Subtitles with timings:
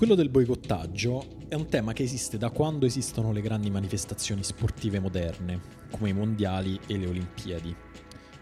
[0.00, 4.98] Quello del boicottaggio è un tema che esiste da quando esistono le grandi manifestazioni sportive
[4.98, 5.60] moderne,
[5.90, 7.76] come i mondiali e le Olimpiadi.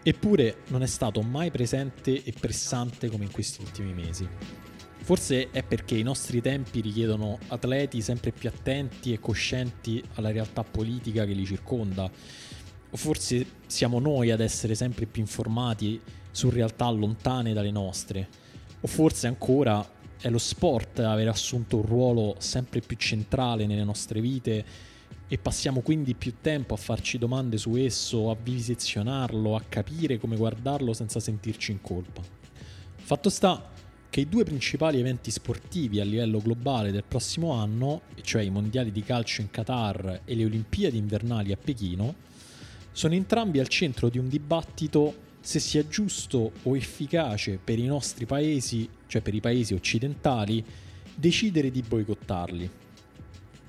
[0.01, 4.25] Eppure non è stato mai presente e pressante come in questi ultimi mesi.
[5.01, 10.63] Forse è perché i nostri tempi richiedono atleti sempre più attenti e coscienti alla realtà
[10.63, 12.09] politica che li circonda,
[12.89, 15.99] o forse siamo noi ad essere sempre più informati
[16.31, 18.29] su realtà lontane dalle nostre,
[18.79, 23.83] o forse ancora è lo sport a aver assunto un ruolo sempre più centrale nelle
[23.83, 24.65] nostre vite
[25.27, 30.35] e passiamo quindi più tempo a farci domande su esso, a vivisezionarlo, a capire come
[30.35, 32.21] guardarlo senza sentirci in colpa.
[32.95, 33.71] Fatto sta
[34.09, 38.91] che i due principali eventi sportivi a livello globale del prossimo anno, cioè i mondiali
[38.91, 42.15] di calcio in Qatar e le Olimpiadi invernali a Pechino,
[42.91, 48.25] sono entrambi al centro di un dibattito se sia giusto o efficace per i nostri
[48.25, 50.63] paesi, cioè per i paesi occidentali,
[51.15, 52.69] decidere di boicottarli.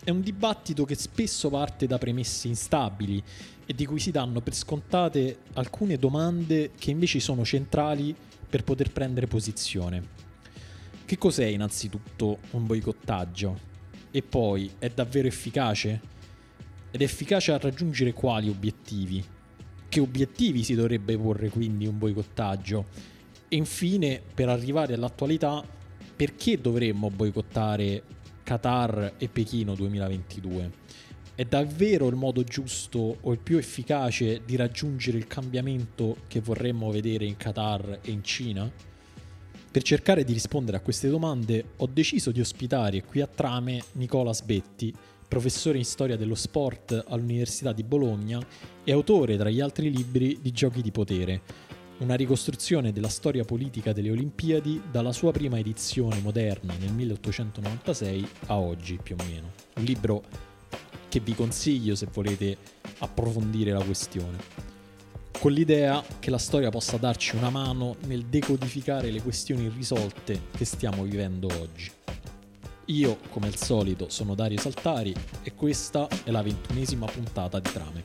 [0.05, 3.23] È un dibattito che spesso parte da premesse instabili
[3.65, 8.15] e di cui si danno per scontate alcune domande che invece sono centrali
[8.49, 10.19] per poter prendere posizione.
[11.05, 13.69] Che cos'è innanzitutto un boicottaggio?
[14.11, 16.01] E poi è davvero efficace?
[16.91, 19.25] Ed è efficace a raggiungere quali obiettivi?
[19.91, 22.87] che obiettivi si dovrebbe porre quindi un boicottaggio?
[23.53, 25.67] E infine, per arrivare all'attualità,
[26.15, 28.01] perché dovremmo boicottare
[28.45, 30.71] Qatar e Pechino 2022?
[31.35, 36.93] È davvero il modo giusto o il più efficace di raggiungere il cambiamento che vorremmo
[36.93, 38.71] vedere in Qatar e in Cina?
[39.73, 44.33] Per cercare di rispondere a queste domande ho deciso di ospitare qui a Trame Nicola
[44.33, 44.95] Sbetti,
[45.27, 48.41] professore in storia dello sport all'Università di Bologna
[48.85, 51.43] e autore, tra gli altri libri, di Giochi di potere,
[52.01, 58.59] una ricostruzione della storia politica delle Olimpiadi dalla sua prima edizione moderna nel 1896 a
[58.59, 59.53] oggi più o meno.
[59.77, 60.23] Un libro
[61.09, 62.57] che vi consiglio se volete
[62.99, 64.39] approfondire la questione,
[65.39, 70.65] con l'idea che la storia possa darci una mano nel decodificare le questioni irrisolte che
[70.65, 71.91] stiamo vivendo oggi.
[72.87, 78.03] Io, come al solito, sono Dario Saltari e questa è la ventunesima puntata di Trame.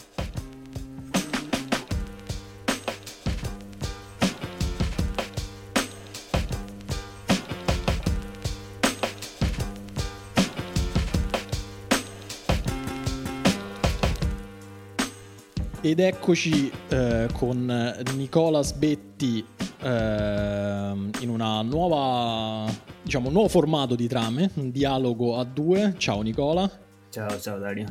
[15.86, 19.46] Ed eccoci eh, con Nicola Sbetti
[19.84, 22.66] eh, in una nuova
[23.04, 25.94] diciamo, un nuovo formato di trame, un dialogo a due.
[25.98, 26.68] Ciao Nicola.
[27.12, 27.86] Ciao, ciao Dario.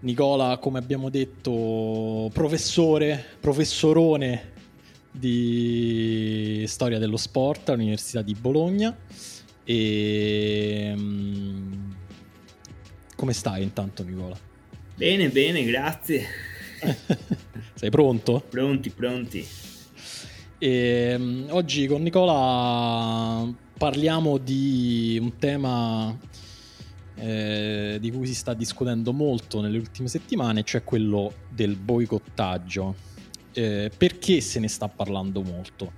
[0.00, 4.52] Nicola, come abbiamo detto, professore, professorone
[5.10, 8.96] di storia dello sport all'Università di Bologna.
[9.64, 11.90] E mm,
[13.14, 14.52] come stai intanto, Nicola?
[14.96, 16.52] Bene, bene, grazie.
[17.74, 18.44] Sei pronto?
[18.48, 19.46] Pronti, pronti.
[20.58, 26.16] E, um, oggi con Nicola parliamo di un tema
[27.16, 32.94] eh, di cui si sta discutendo molto nelle ultime settimane, cioè quello del boicottaggio.
[33.52, 35.92] Eh, perché se ne sta parlando molto?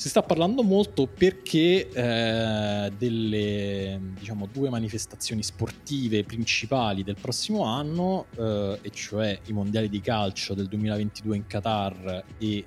[0.00, 8.24] Si sta parlando molto perché eh, delle diciamo, due manifestazioni sportive principali del prossimo anno,
[8.34, 12.64] eh, e cioè i mondiali di calcio del 2022 in Qatar e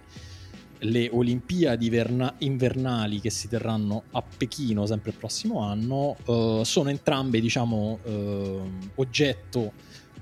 [0.78, 6.90] le Olimpiadi verna- invernali che si terranno a Pechino sempre il prossimo anno uh, sono
[6.90, 9.72] entrambe diciamo uh, oggetto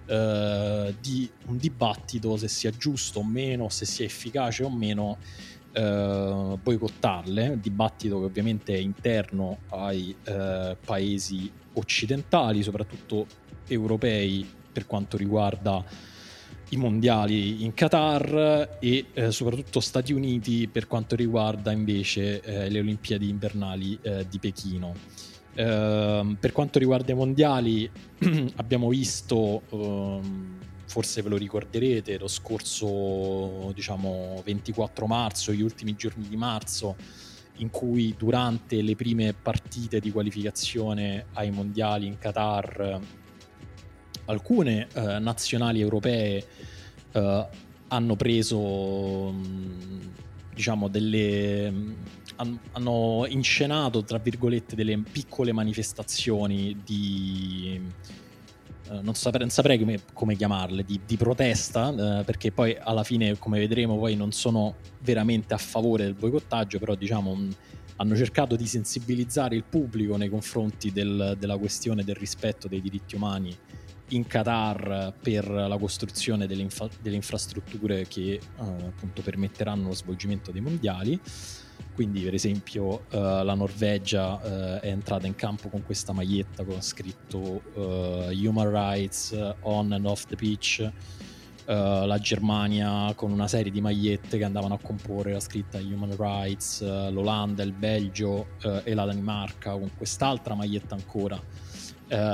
[0.05, 5.17] uh, di un dibattito se sia giusto o meno, se sia efficace o meno
[5.73, 10.15] boicottarle, un dibattito che ovviamente è interno ai
[10.83, 13.25] paesi occidentali, soprattutto
[13.67, 15.83] europei per quanto riguarda
[16.71, 22.79] i mondiali in Qatar e eh, soprattutto Stati Uniti per quanto riguarda invece eh, le
[22.79, 24.93] Olimpiadi invernali eh, di Pechino.
[25.53, 27.89] Ehm, per quanto riguarda i mondiali
[28.55, 30.59] abbiamo visto, ehm,
[30.91, 36.97] forse ve lo ricorderete, lo scorso diciamo 24 marzo, gli ultimi giorni di marzo,
[37.59, 42.99] in cui durante le prime partite di qualificazione ai mondiali in Qatar
[44.25, 46.45] alcune eh, nazionali europee
[47.13, 47.47] eh,
[47.87, 49.33] hanno preso
[50.53, 51.73] diciamo delle
[52.73, 57.79] hanno inscenato tra virgolette delle piccole manifestazioni di
[59.01, 63.37] non, saprei, non saprei come, come, chiamarle, di, di protesta, eh, perché poi alla fine,
[63.37, 67.37] come vedremo, poi non sono veramente a favore del boicottaggio, però diciamo
[67.97, 73.15] hanno cercato di sensibilizzare il pubblico nei confronti del, della questione del rispetto dei diritti
[73.15, 73.55] umani
[74.09, 80.51] in Qatar per la costruzione delle, infa- delle infrastrutture che eh, appunto permetteranno lo svolgimento
[80.51, 81.19] dei mondiali.
[82.01, 86.81] Quindi, per esempio, eh, la Norvegia eh, è entrata in campo con questa maglietta con
[86.81, 90.91] scritto eh, Human Rights on and off the pitch.
[91.67, 96.15] Uh, la Germania con una serie di magliette che andavano a comporre la scritta Human
[96.17, 101.39] Rights, uh, l'Olanda, il Belgio uh, e la Danimarca con quest'altra maglietta ancora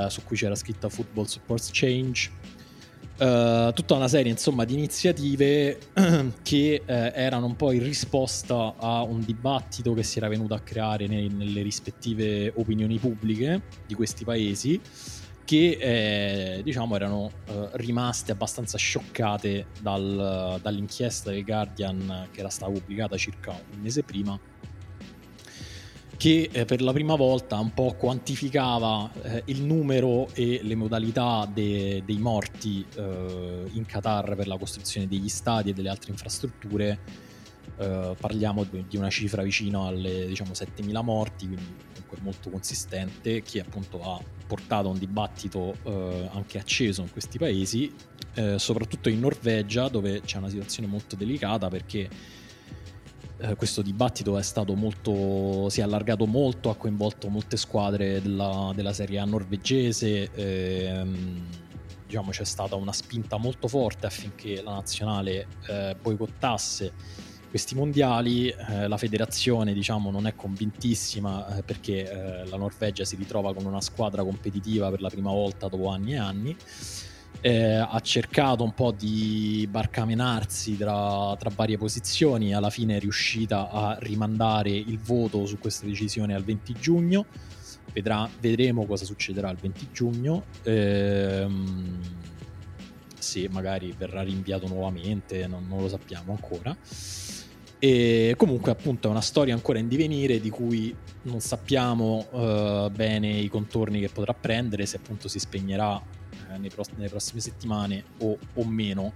[0.08, 2.31] su cui c'era scritta Football Supports Change.
[3.19, 5.80] Uh, tutta una serie insomma di iniziative
[6.44, 10.60] che uh, erano un po' in risposta a un dibattito che si era venuto a
[10.60, 14.80] creare nei, nelle rispettive opinioni pubbliche di questi paesi
[15.44, 22.72] che eh, diciamo erano uh, rimaste abbastanza scioccate dal, dall'inchiesta del Guardian che era stata
[22.72, 24.40] pubblicata circa un mese prima
[26.18, 31.48] che eh, per la prima volta un po' quantificava eh, il numero e le modalità
[31.52, 37.25] de- dei morti eh, in Qatar per la costruzione degli stadi e delle altre infrastrutture.
[37.78, 43.60] Eh, parliamo di una cifra vicino alle diciamo, 7.000 morti, quindi comunque molto consistente, che
[43.60, 47.94] appunto ha portato a un dibattito eh, anche acceso in questi paesi,
[48.58, 52.08] soprattutto in Norvegia dove c'è una situazione molto delicata perché
[53.39, 58.72] eh, questo dibattito è stato molto, si è allargato molto, ha coinvolto molte squadre della,
[58.75, 60.31] della Serie A norvegese.
[60.34, 61.45] Ehm,
[62.06, 66.94] diciamo c'è stata una spinta molto forte affinché la nazionale eh, boicottasse
[67.50, 68.50] questi mondiali.
[68.50, 73.66] Eh, la federazione diciamo, non è convintissima eh, perché eh, la Norvegia si ritrova con
[73.66, 76.57] una squadra competitiva per la prima volta dopo anni e anni
[77.42, 83.69] eh, ha cercato un po' di barcamenarsi tra, tra, varie posizioni, alla fine è riuscita
[83.69, 87.25] a rimandare il voto su questa decisione al 20 giugno.
[87.94, 90.44] Vedrà, vedremo cosa succederà il 20 giugno.
[90.63, 92.00] Ehm,
[93.18, 96.75] se magari verrà rinviato nuovamente, non, non lo sappiamo ancora.
[97.80, 103.30] E comunque, appunto, è una storia ancora in divenire di cui non sappiamo uh, bene
[103.30, 106.17] i contorni che potrà prendere, se appunto si spegnerà eh,
[106.58, 109.12] nei pross- nelle prossime settimane o, o meno.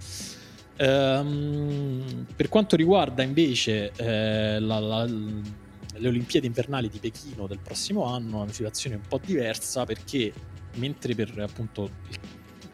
[0.78, 8.06] Um, per quanto riguarda invece eh, la, la, le Olimpiadi invernali di Pechino del prossimo
[8.06, 10.34] anno, è una situazione un po' diversa perché
[10.76, 11.90] mentre per appunto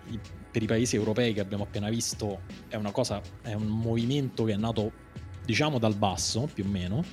[0.09, 0.19] il,
[0.51, 4.53] per i paesi europei che abbiamo appena visto è una cosa, è un movimento che
[4.53, 4.91] è nato
[5.43, 7.03] diciamo dal basso più o meno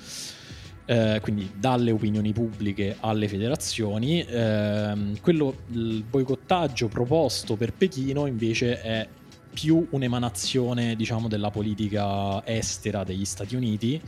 [0.87, 4.23] eh, quindi dalle opinioni pubbliche alle federazioni.
[4.23, 9.09] Eh, quello, il boicottaggio proposto per Pechino invece è
[9.53, 14.01] più un'emanazione diciamo, della politica estera degli Stati Uniti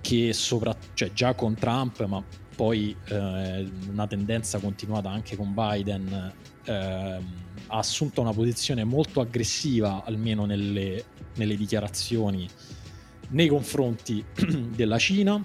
[0.00, 2.22] che sopra, cioè, già con Trump ma
[2.54, 6.32] poi eh, una tendenza continuata anche con Biden
[6.64, 11.04] eh, ha assunto una posizione molto aggressiva almeno nelle,
[11.36, 12.48] nelle dichiarazioni
[13.30, 14.24] nei confronti
[14.74, 15.42] della Cina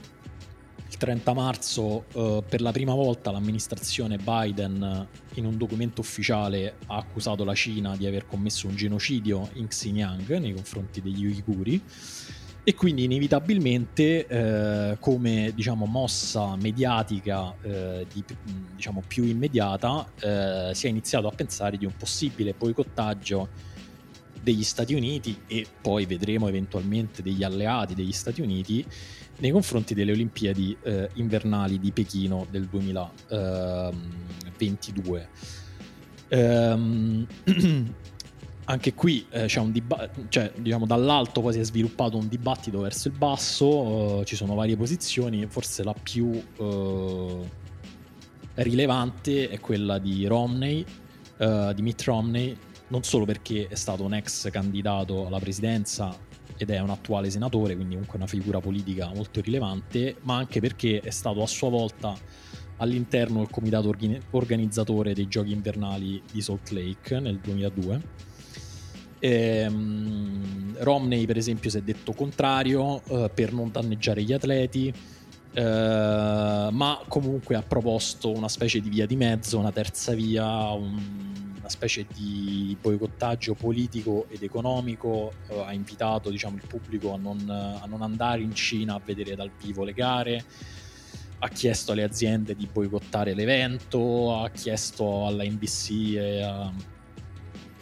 [0.99, 7.45] 30 marzo eh, per la prima volta l'amministrazione Biden in un documento ufficiale ha accusato
[7.45, 11.81] la Cina di aver commesso un genocidio in Xinjiang nei confronti degli uiguri.
[12.61, 18.23] E quindi inevitabilmente eh, come diciamo, mossa mediatica eh, di,
[18.75, 23.47] diciamo, più immediata eh, si è iniziato a pensare di un possibile boicottaggio
[24.41, 28.85] degli Stati Uniti e poi vedremo eventualmente degli alleati degli Stati Uniti
[29.39, 35.29] nei confronti delle Olimpiadi eh, invernali di Pechino del 2022.
[36.29, 37.27] Ehm,
[38.65, 42.81] anche qui eh, c'è un dibattito, cioè diciamo dall'alto poi si è sviluppato un dibattito
[42.81, 47.49] verso il basso, eh, ci sono varie posizioni, forse la più eh,
[48.55, 50.85] rilevante è quella di Romney,
[51.37, 52.55] eh, di Mitt Romney,
[52.89, 56.27] non solo perché è stato un ex candidato alla presidenza
[56.59, 60.99] ed è un attuale senatore, quindi comunque una figura politica molto rilevante, ma anche perché
[60.99, 62.13] è stato a sua volta
[62.77, 63.89] all'interno del comitato
[64.31, 68.01] organizzatore dei giochi invernali di Salt Lake nel 2002.
[69.19, 74.93] Ehm, Romney, per esempio, si è detto contrario eh, per non danneggiare gli atleti.
[75.51, 81.48] Uh, ma comunque ha proposto una specie di via di mezzo, una terza via, un,
[81.69, 87.47] una specie di boicottaggio politico ed economico, uh, ha invitato diciamo, il pubblico a non,
[87.47, 90.43] a non, andare in Cina a vedere dal vivo le gare,
[91.37, 96.73] ha chiesto alle aziende di boicottare l'evento, ha chiesto alla NBC e, a,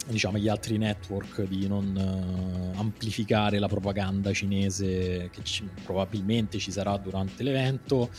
[0.06, 6.70] diciamo, gli altri network di non uh, amplificare la propaganda cinese che ci, probabilmente ci
[6.70, 8.10] sarà durante l'evento.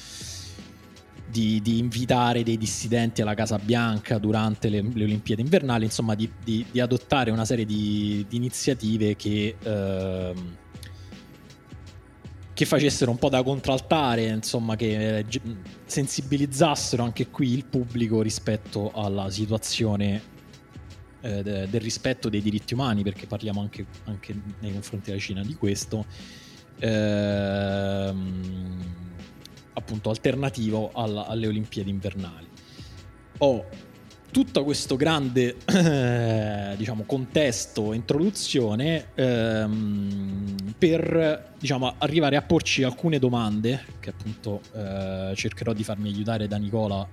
[1.29, 6.31] Di, di, invitare dei dissidenti alla Casa Bianca durante le, le Olimpiadi invernali, insomma, di,
[6.43, 10.33] di, di, adottare una serie di, iniziative che, eh,
[12.51, 15.25] che facessero un po' da contraltare, insomma, che eh,
[15.85, 20.37] sensibilizzassero anche qui il pubblico rispetto alla situazione
[21.21, 25.53] eh, del rispetto dei diritti umani, perché parliamo anche, anche nei confronti della Cina di
[25.55, 26.05] questo,
[26.79, 28.17] ehm,
[29.79, 32.47] appunto alternativo alla, alle Olimpiadi invernali.
[33.39, 33.65] Ho
[34.31, 43.85] tutto questo grande eh, diciamo, contesto, introduzione ehm, per diciamo, arrivare a porci alcune domande
[43.99, 47.07] che appunto eh, cercherò di farmi aiutare da Nicola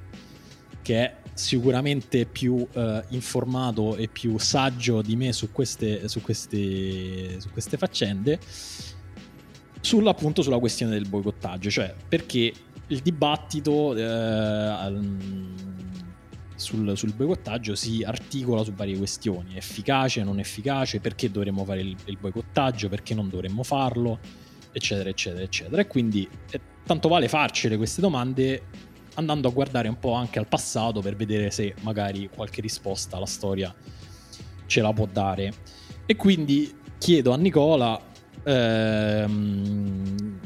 [0.82, 7.40] che è sicuramente più eh, informato e più saggio di me su queste, su queste,
[7.40, 8.38] su queste faccende,
[9.80, 12.52] sulla, appunto sulla questione del boicottaggio, cioè perché
[12.88, 15.00] il dibattito eh,
[16.54, 21.97] sul, sul, boicottaggio si articola su varie questioni, efficace, non efficace, perché dovremmo fare il,
[22.04, 24.18] il boicottaggio, perché non dovremmo farlo,
[24.73, 25.83] eccetera, eccetera, eccetera.
[25.83, 28.62] E quindi eh, tanto vale farcele queste domande
[29.14, 33.26] andando a guardare un po' anche al passato per vedere se magari qualche risposta alla
[33.26, 33.75] storia
[34.66, 35.52] ce la può dare.
[36.06, 38.00] E quindi chiedo a Nicola,
[38.47, 40.38] ehm,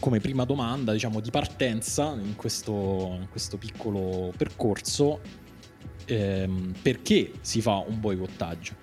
[0.00, 5.20] come prima domanda, diciamo, di partenza in questo, in questo piccolo percorso,
[6.06, 8.74] ehm, perché si fa un boicottaggio?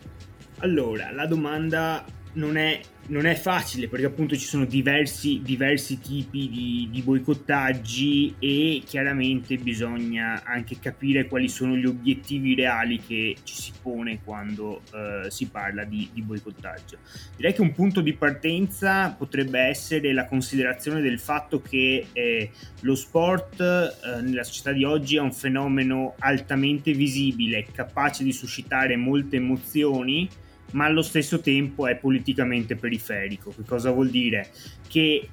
[0.59, 6.49] Allora, la domanda non è, non è, facile perché appunto ci sono diversi, diversi tipi
[6.49, 13.55] di, di, boicottaggi e chiaramente bisogna anche capire quali sono gli obiettivi reali che ci
[13.55, 16.97] si pone quando eh, si parla di, di, boicottaggio.
[17.35, 22.95] Direi che un punto di partenza potrebbe essere la considerazione del fatto che eh, lo
[22.95, 29.37] sport eh, nella società di oggi è un fenomeno altamente visibile, capace di suscitare molte
[29.37, 30.27] emozioni
[30.71, 33.53] ma allo stesso tempo è politicamente periferico.
[33.55, 34.49] Che cosa vuol dire?
[34.87, 35.29] Che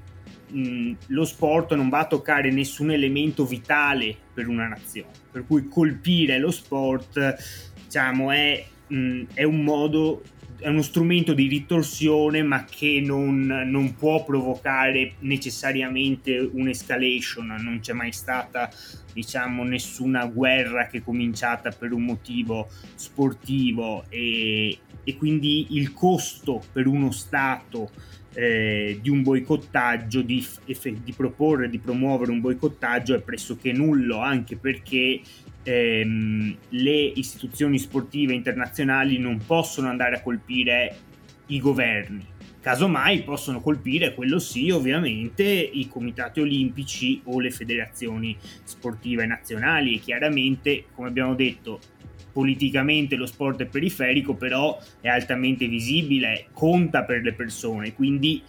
[0.49, 5.69] mh, lo sport non va a toccare nessun elemento vitale per una nazione, per cui
[5.69, 7.37] colpire lo sport
[7.85, 10.23] diciamo, è, mh, è un modo
[10.59, 17.93] è uno strumento di ritorsione ma che non, non, può provocare necessariamente un'escalation, non c'è
[17.93, 18.71] mai stata
[19.13, 26.63] diciamo nessuna guerra che è cominciata per un motivo sportivo e, e quindi il costo
[26.73, 27.91] per uno Stato
[28.35, 34.57] eh, di un boicottaggio, di, di, proporre, di promuovere un boicottaggio è pressoché nullo, anche
[34.57, 35.21] perché
[35.65, 40.97] ehm, le istituzioni sportive internazionali non possono andare a colpire
[41.47, 42.33] i governi.
[42.61, 49.99] Casomai possono colpire, quello sì, ovviamente, i comitati olimpici o le federazioni sportive nazionali e
[49.99, 51.79] chiaramente, come abbiamo detto,
[52.33, 58.43] politicamente lo sport è periferico, però è altamente visibile, conta per le persone, quindi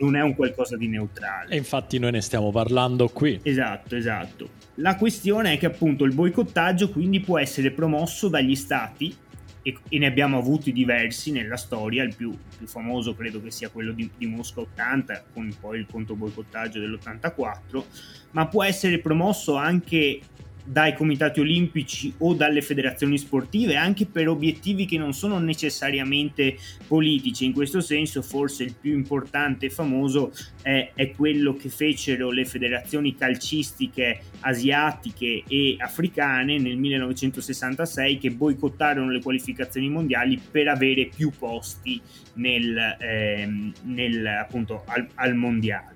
[0.00, 1.52] non è un qualcosa di neutrale.
[1.52, 3.38] E infatti noi ne stiamo parlando qui.
[3.42, 4.55] Esatto, esatto.
[4.76, 9.14] La questione è che appunto il boicottaggio quindi può essere promosso dagli stati
[9.62, 13.70] e, e ne abbiamo avuti diversi nella storia, il più, più famoso credo che sia
[13.70, 17.84] quello di, di Mosca 80 con poi il conto boicottaggio dell'84,
[18.32, 20.20] ma può essere promosso anche
[20.66, 26.56] dai comitati olimpici o dalle federazioni sportive anche per obiettivi che non sono necessariamente
[26.86, 27.44] politici.
[27.44, 30.32] In questo senso forse il più importante e famoso
[30.62, 39.10] è, è quello che fecero le federazioni calcistiche asiatiche e africane nel 1966 che boicottarono
[39.10, 42.00] le qualificazioni mondiali per avere più posti
[42.34, 45.94] nel, ehm, nel, appunto, al, al mondiale.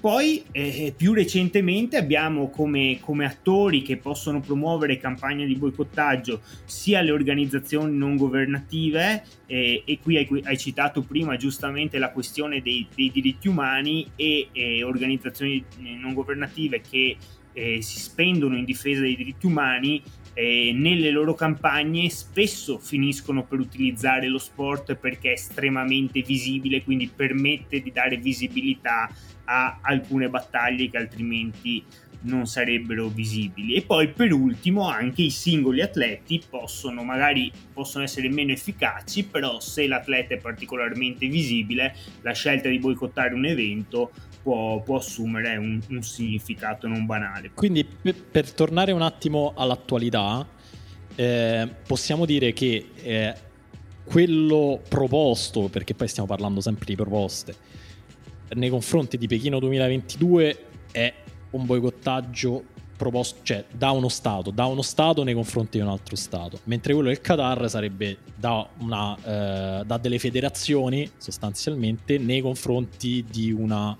[0.00, 7.00] Poi eh, più recentemente abbiamo come, come, attori che possono promuovere campagne di boicottaggio sia
[7.00, 12.86] le organizzazioni non governative eh, e qui hai, hai, citato prima giustamente la questione dei,
[12.94, 15.64] dei diritti umani e eh, organizzazioni
[16.00, 17.16] non governative che
[17.52, 20.00] eh, si spendono in difesa dei diritti umani
[20.38, 27.08] eh, nelle loro campagne spesso finiscono per utilizzare lo sport perché è estremamente visibile, quindi
[27.08, 29.10] permette di dare visibilità
[29.46, 31.82] a alcune battaglie che altrimenti
[32.20, 33.74] non sarebbero visibili.
[33.74, 39.58] E poi per ultimo anche i singoli atleti possono magari possono essere meno efficaci però
[39.58, 44.12] se l'atleta è particolarmente visibile la scelta di boicottare un evento
[44.48, 47.50] può, può assumere un, un, significato non banale.
[47.52, 50.46] Quindi per, tornare un attimo all'attualità
[51.14, 53.34] eh, possiamo dire che eh,
[54.04, 57.54] quello proposto, perché poi stiamo parlando sempre di proposte,
[58.54, 61.12] nei confronti di Pechino 2022 è
[61.50, 62.64] un boicottaggio
[62.96, 66.94] proposto, cioè da uno Stato, da uno Stato nei confronti di un altro Stato, mentre
[66.94, 73.96] quello del Qatar sarebbe da, una, eh, da delle federazioni sostanzialmente nei confronti di una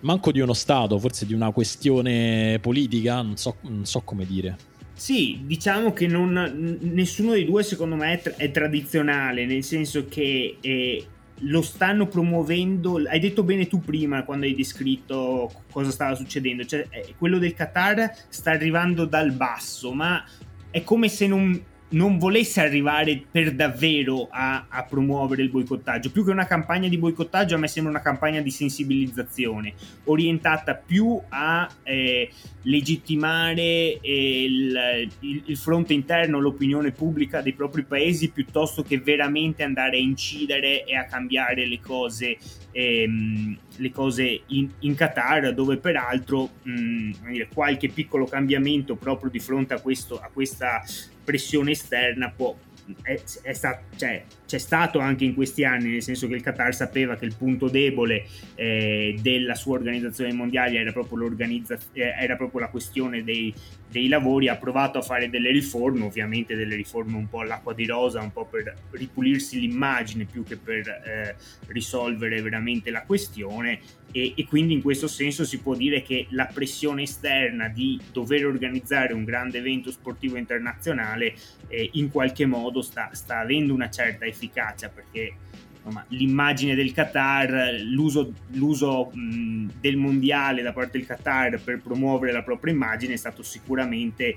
[0.00, 4.56] manco di uno Stato, forse di una questione politica, non so, non so come dire.
[4.94, 10.06] Sì, diciamo che non, nessuno dei due secondo me è, tra- è tradizionale, nel senso
[10.08, 11.06] che eh,
[11.42, 13.00] lo stanno promuovendo.
[13.06, 16.64] Hai detto bene tu prima quando hai descritto cosa stava succedendo.
[16.64, 20.24] Cioè, eh, quello del Qatar sta arrivando dal basso, ma
[20.70, 26.10] è come se non non volesse arrivare per davvero a, a, promuovere il boicottaggio.
[26.10, 29.72] Più che una campagna di boicottaggio, a me sembra una campagna di sensibilizzazione,
[30.04, 32.30] orientata più a eh,
[32.62, 39.62] legittimare eh, il, il, il, fronte interno, l'opinione pubblica dei propri paesi, piuttosto che veramente
[39.62, 42.36] andare a incidere e a cambiare le cose.
[42.72, 47.10] Ehm, le cose in, in, Qatar, dove peraltro mh,
[47.52, 50.82] qualche piccolo cambiamento proprio di fronte a, questo, a questa
[51.24, 52.56] pressione esterna può,
[53.02, 56.74] è, è stat- cioè, c'è stato anche in questi anni, nel senso che il Qatar
[56.74, 58.24] sapeva che il punto debole
[58.54, 63.52] eh, della sua organizzazione mondiale era proprio, eh, era proprio la questione dei,
[63.90, 67.84] dei, lavori, ha provato a fare delle riforme, ovviamente delle riforme un po' all'acqua di
[67.84, 71.36] rosa, un po' per ripulirsi l'immagine più che per eh,
[71.66, 76.46] risolvere veramente la questione e, e, quindi in questo senso si può dire che la
[76.46, 81.34] pressione esterna di dover organizzare un grande evento sportivo internazionale
[81.68, 85.34] eh, in qualche modo sta, sta avendo una certa efficacia efficacia perché
[85.74, 92.32] insomma, l'immagine del Qatar, l'uso, l'uso mh, del mondiale da parte del Qatar per promuovere
[92.32, 94.36] la propria immagine è stato sicuramente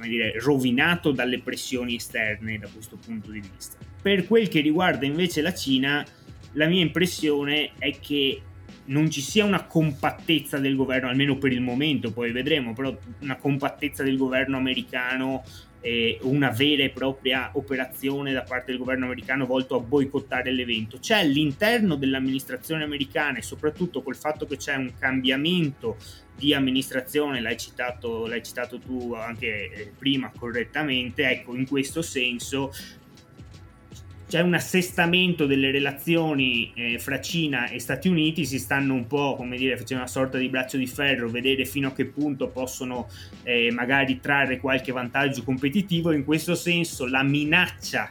[0.00, 3.76] dire, rovinato dalle pressioni esterne da questo punto di vista.
[4.00, 6.04] Per quel che riguarda invece la Cina,
[6.52, 8.42] la mia impressione è che
[8.86, 13.36] non ci sia una compattezza del governo, almeno per il momento, poi vedremo, però una
[13.36, 15.42] compattezza del governo americano
[15.80, 20.98] eh, una vera e propria operazione da parte del governo americano volto a boicottare l'evento.
[20.98, 25.96] C'è all'interno dell'amministrazione americana e soprattutto col fatto che c'è un cambiamento
[26.34, 32.72] di amministrazione, l'hai citato, l'hai citato tu anche eh, prima correttamente, ecco in questo senso
[34.28, 39.36] c'è un assestamento delle relazioni eh, fra Cina e Stati Uniti, si stanno un po',
[39.36, 43.08] come dire, facendo una sorta di braccio di ferro, vedere fino a che punto possono
[43.44, 46.10] eh, magari trarre qualche vantaggio competitivo.
[46.10, 48.10] In questo senso la minaccia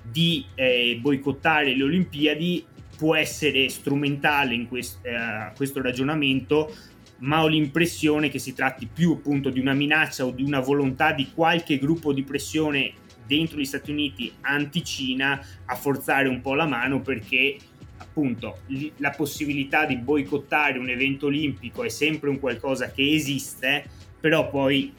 [0.00, 2.64] di eh, boicottare le Olimpiadi
[2.96, 6.72] può essere strumentale in quest- eh, questo ragionamento,
[7.18, 11.12] ma ho l'impressione che si tratti più appunto di una minaccia o di una volontà
[11.12, 12.92] di qualche gruppo di pressione
[13.28, 17.56] dentro gli Stati Uniti anti-Cina a forzare un po' la mano perché
[17.98, 18.58] appunto
[18.96, 23.84] la possibilità di boicottare un evento olimpico è sempre un qualcosa che esiste,
[24.18, 24.92] però poi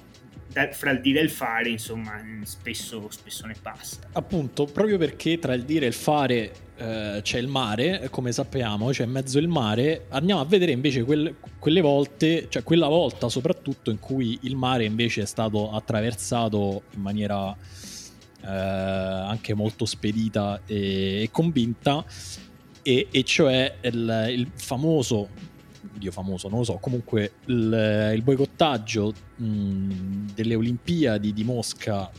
[0.71, 3.99] fra il dire e il fare, insomma, spesso, spesso, ne passa.
[4.13, 8.89] Appunto, proprio perché tra il dire e il fare eh, c'è il mare, come sappiamo,
[8.89, 13.29] c'è in mezzo il mare, andiamo a vedere invece quel, quelle volte, cioè quella volta
[13.29, 17.55] soprattutto in cui il mare invece è stato attraversato in maniera
[18.41, 22.03] eh, anche molto spedita e, e convinta,
[22.81, 25.29] e, e cioè il, il, famoso,
[25.93, 32.09] Dio famoso, non lo so, comunque il, il boicottaggio delle Olimpiadi di Mosca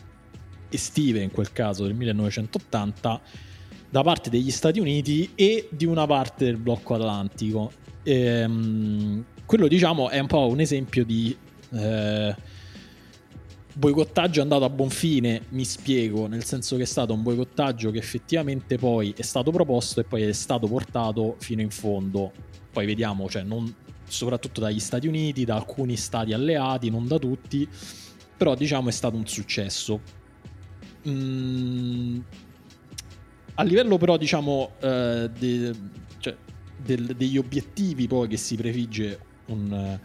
[0.68, 3.20] estive, in quel caso del 1980,
[3.90, 7.72] da parte degli Stati Uniti e di una parte del blocco atlantico.
[8.04, 11.36] Ehm, quello diciamo è un po' un esempio di...
[11.72, 12.58] Eh,
[13.80, 17.90] boicottaggio è andato a buon fine, mi spiego, nel senso che è stato un boicottaggio
[17.90, 22.30] che effettivamente poi è stato proposto e poi è stato portato fino in fondo.
[22.70, 23.74] Poi vediamo, cioè non,
[24.06, 27.66] soprattutto dagli Stati Uniti, da alcuni stati alleati, non da tutti,
[28.36, 30.00] però diciamo è stato un successo.
[31.08, 32.20] Mm,
[33.54, 35.74] a livello però diciamo eh, de,
[36.18, 36.36] cioè,
[36.76, 39.98] del, degli obiettivi poi che si prefigge un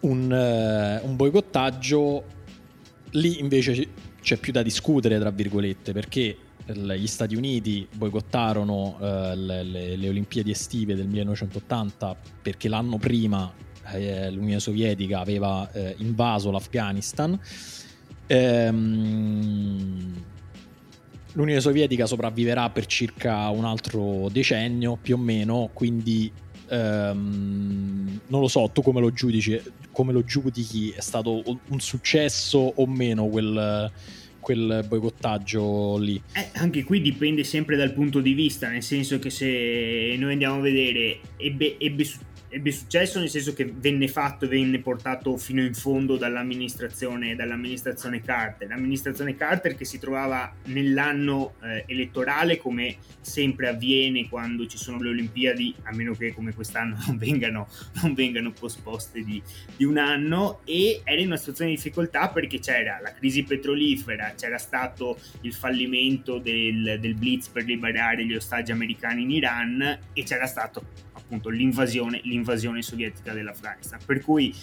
[0.00, 2.24] un, uh, un boicottaggio,
[3.12, 3.88] lì invece
[4.20, 10.08] c'è più da discutere, tra virgolette, perché gli Stati Uniti boicottarono uh, le, le, le,
[10.08, 13.50] Olimpiadi estive del 1980 perché l'anno prima
[13.92, 17.38] eh, l'Unione Sovietica aveva eh, invaso l'Afghanistan.
[18.26, 20.24] Ehm,
[21.32, 26.32] L'Unione Sovietica sopravviverà per circa un altro decennio più o meno, quindi
[26.68, 29.60] ehm, non lo so, tu come lo giudici,
[29.92, 33.90] come lo giudichi, è stato un successo o meno quel
[34.48, 36.18] quel boicottaggio lì.
[36.32, 40.56] Eh, anche qui dipende sempre dal punto di vista, nel senso che se noi andiamo
[40.56, 42.06] a vedere ebbe, ebbe
[42.50, 48.22] ebbe successo nel senso che venne fatto e venne portato fino in fondo dall'amministrazione, dall'amministrazione
[48.22, 48.68] Carter.
[48.68, 55.10] L'amministrazione Carter che si trovava nell'anno eh, elettorale come sempre avviene quando ci sono le
[55.10, 57.68] Olimpiadi, a meno che come quest'anno non vengano,
[58.02, 59.42] non vengano posposte di,
[59.76, 64.32] di un anno e era in una situazione di difficoltà perché c'era la crisi petrolifera,
[64.36, 70.22] c'era stato il fallimento del, del blitz per liberare gli ostaggi americani in Iran e
[70.22, 74.00] c'era stato appunto l'invasione, l'invasione sovietica dell'Afghanistan.
[74.04, 74.54] Per cui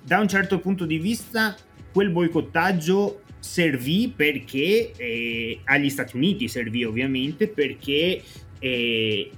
[0.00, 1.56] da un certo punto di vista
[1.92, 8.22] quel boicottaggio servì perché eh, agli Stati Uniti servì ovviamente perché
[8.60, 9.30] eh,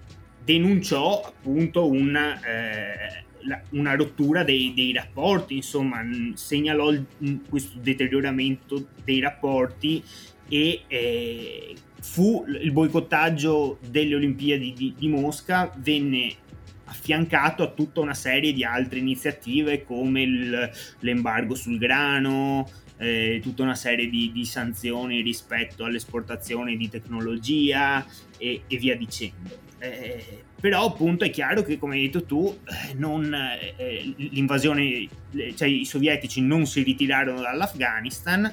[0.45, 6.03] denunciò appunto una, eh, la, una rottura dei, dei, rapporti, insomma
[6.35, 7.07] segnalò il,
[7.49, 10.03] questo deterioramento dei rapporti
[10.49, 16.35] e eh, fu il boicottaggio delle Olimpiadi di, di Mosca venne
[16.85, 20.71] affiancato a tutta una serie di altre iniziative come il,
[21.01, 22.69] l'embargo sul grano,
[22.99, 28.05] eh, tutta una serie di, di, sanzioni rispetto all'esportazione di tecnologia
[28.39, 29.63] e, e via dicendo.
[29.79, 35.07] Eh, però appunto è chiaro che come hai detto tu eh, non, eh, l'invasione
[35.57, 38.51] cioè i sovietici non si ritirarono dall'Afghanistan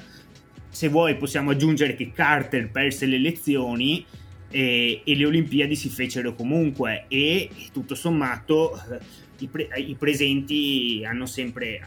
[0.68, 4.04] se vuoi possiamo aggiungere che Carter perse le elezioni
[4.52, 7.06] e, e, le Olimpiadi si fecero comunque.
[7.08, 8.98] E tutto sommato eh,
[9.38, 11.80] i, pre, i presenti hanno sempre,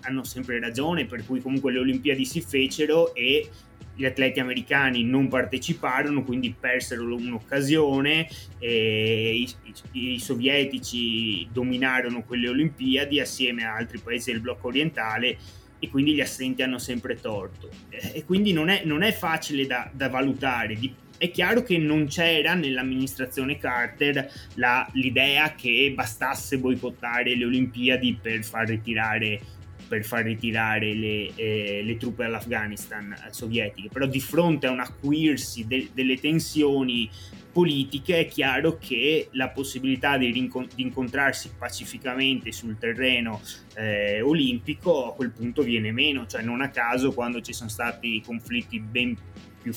[0.00, 3.48] hanno sempre, ragione per cui comunque le Olimpiadi si fecero e
[3.94, 13.20] gli atleti americani non parteciparono quindi persero un'occasione i, i, i, sovietici dominarono quelle Olimpiadi
[13.20, 15.38] assieme a altri paesi del blocco orientale
[15.78, 17.70] e quindi gli assenti hanno sempre torto.
[17.88, 20.74] E quindi non è, non è facile da, da valutare
[21.18, 28.44] è chiaro che non c'era nell'amministrazione Carter la, l'idea che bastasse boicottare le Olimpiadi per
[28.44, 29.40] far ritirare,
[29.88, 35.66] per far ritirare le, eh, le, truppe dall'Afghanistan sovietiche, però di fronte a un acuirsi
[35.66, 37.08] de, delle tensioni
[37.56, 43.40] politiche è chiaro che la possibilità di, rincon- di incontrarsi pacificamente sul terreno
[43.74, 48.20] eh, olimpico a quel punto viene meno, cioè non a caso quando ci sono stati
[48.20, 49.16] conflitti ben
[49.62, 49.72] più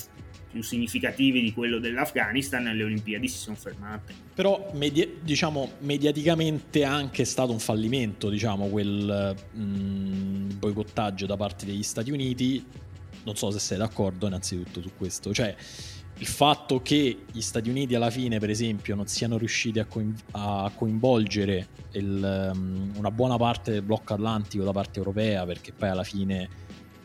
[0.51, 4.13] più significativi di quello dell'Afghanistan, le Olimpiadi si sono fermate.
[4.33, 11.37] Però medi- diciamo, mediaticamente è anche stato un fallimento diciamo, quel mh, mm, boicottaggio da
[11.37, 12.63] parte degli Stati Uniti.
[13.23, 15.33] Non so se sei d'accordo innanzitutto su questo.
[15.33, 15.55] Cioè,
[16.19, 20.15] il fatto che gli Stati Uniti alla fine, per esempio, non siano riusciti a, coin-
[20.31, 25.89] a coinvolgere il, um, una buona parte del blocco atlantico da parte europea, perché poi
[25.89, 26.49] alla fine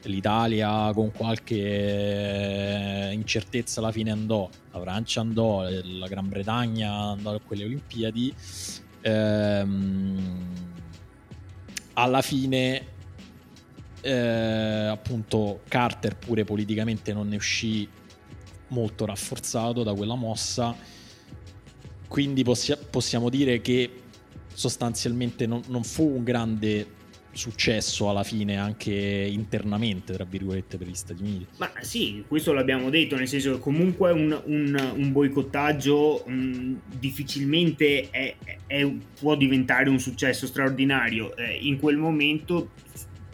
[0.04, 7.34] l'Italia con qualche eh, incertezza alla fine andò, la Francia andò, la Gran Bretagna andò
[7.34, 8.34] a quelle Olimpiadi.
[9.02, 10.52] Ehm,
[11.94, 12.86] alla fine
[14.00, 17.88] eh, appunto Carter pure politicamente non ne uscì
[18.68, 20.74] molto rafforzato da quella mossa
[22.08, 24.02] quindi possi- possiamo dire che
[24.52, 26.86] sostanzialmente non, non fu un grande
[27.34, 31.46] successo alla fine anche internamente, tra virgolette, per gli Stati Uniti.
[31.58, 38.10] Ma sì, questo l'abbiamo detto, nel senso che comunque un, un, un boicottaggio mh, difficilmente
[38.10, 38.34] è,
[38.66, 41.36] è, può diventare un successo straordinario.
[41.36, 42.70] Eh, in quel momento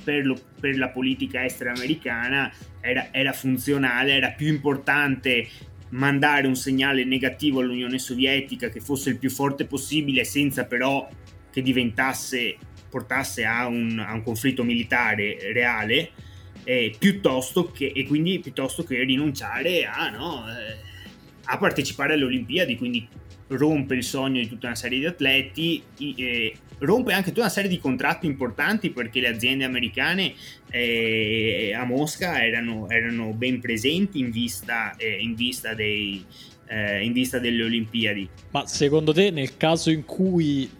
[0.02, 5.48] per, lo, per, la politica estera americana era, era funzionale, era più importante
[5.90, 11.08] mandare un segnale negativo all'Unione Sovietica che fosse il più forte possibile senza però
[11.50, 12.56] che diventasse
[12.90, 16.10] portasse a un, a un conflitto militare reale,
[16.64, 20.76] eh, piuttosto che, e quindi piuttosto che rinunciare a, no, eh,
[21.44, 23.08] a partecipare alle Olimpiadi, quindi
[23.48, 27.68] rompe il sogno di tutta una serie di atleti, eh, rompe anche tutta una serie
[27.68, 30.34] di contratti importanti perché le aziende americane
[30.70, 36.24] eh, a Mosca erano, erano, ben presenti in vista, eh, in vista, dei,
[36.68, 38.28] eh, in vista delle Olimpiadi.
[38.50, 40.70] Ma secondo te nel caso in cui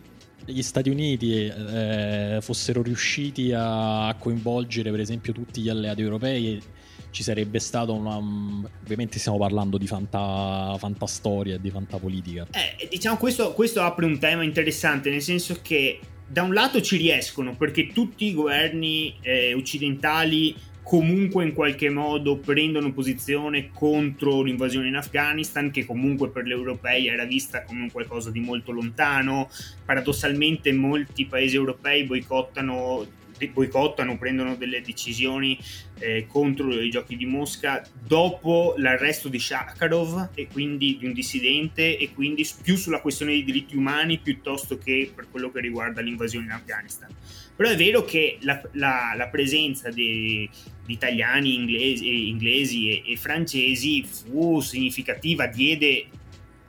[0.44, 6.62] gli Stati Uniti eh, fossero riusciti a coinvolgere per esempio tutti gli alleati europei
[7.10, 12.46] ci sarebbe stata una ovviamente stiamo parlando di fanta, fantastoria e di fantapolitica.
[12.52, 16.96] Eh, diciamo questo, questo apre un tema interessante nel senso che da un lato ci
[16.96, 20.54] riescono perché tutti i governi eh, occidentali
[20.90, 27.06] comunque in qualche modo prendono posizione contro l'invasione in Afghanistan, che comunque per gli europei
[27.06, 29.48] era vista come un qualcosa di molto lontano.
[29.84, 33.06] Paradossalmente molti paesi europei boicottano
[33.48, 35.58] boicottano, prendono delle decisioni
[35.98, 41.98] eh, contro i giochi di Mosca dopo l'arresto di Shakarov e quindi di un dissidente
[41.98, 46.46] e quindi più sulla questione dei diritti umani piuttosto che per quello che riguarda l'invasione
[46.46, 47.08] in Afghanistan.
[47.56, 50.48] Però è vero che la, la, la presenza di,
[50.86, 56.06] di italiani, inglesi, inglesi e, e francesi fu significativa, diede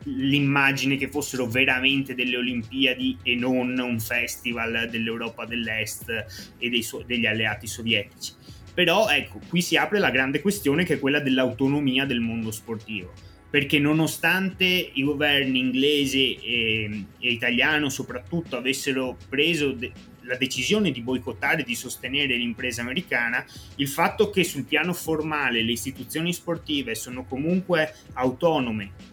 [0.04, 6.10] l'immagine che fossero veramente delle Olimpiadi e non un festival dell'Europa dell'Est
[6.58, 8.34] e dei so- degli alleati sovietici.
[8.74, 13.12] Però ecco, qui si apre la grande questione che è quella dell'autonomia del mondo sportivo.
[13.50, 21.02] Perché nonostante i governi inglese e, e italiano soprattutto avessero preso de- la decisione di
[21.02, 26.96] boicottare e di sostenere l'impresa americana, il fatto che sul piano formale le istituzioni sportive
[26.96, 29.11] sono comunque autonome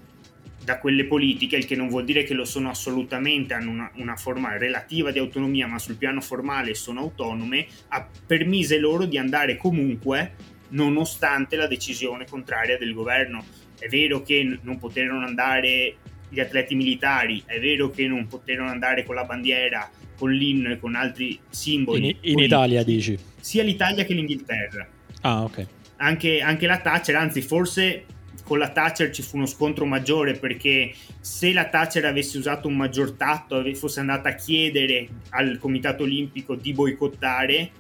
[0.68, 4.16] da quelle politiche, il che non vuol dire che lo sono assolutamente, hanno una, una,
[4.16, 9.56] forma relativa di autonomia, ma sul piano formale sono autonome, ha permise loro di andare
[9.56, 10.34] comunque
[10.68, 13.46] nonostante la decisione contraria del governo.
[13.78, 15.96] È vero che non poterono andare
[16.28, 20.78] gli atleti militari, è vero che non poterono andare con la bandiera, con l'inno e
[20.78, 22.08] con altri simboli.
[22.08, 23.18] In, in Italia dici?
[23.40, 24.86] Sia l'Italia che l'Inghilterra.
[25.22, 25.66] Ah, ok.
[25.96, 28.04] Anche, anche la Thatcher, anzi forse
[28.48, 32.76] con la Thatcher ci fu uno scontro maggiore perché se la Thatcher avesse usato un
[32.76, 37.70] maggior tatto fosse andata a chiedere al Comitato Olimpico di boicottare,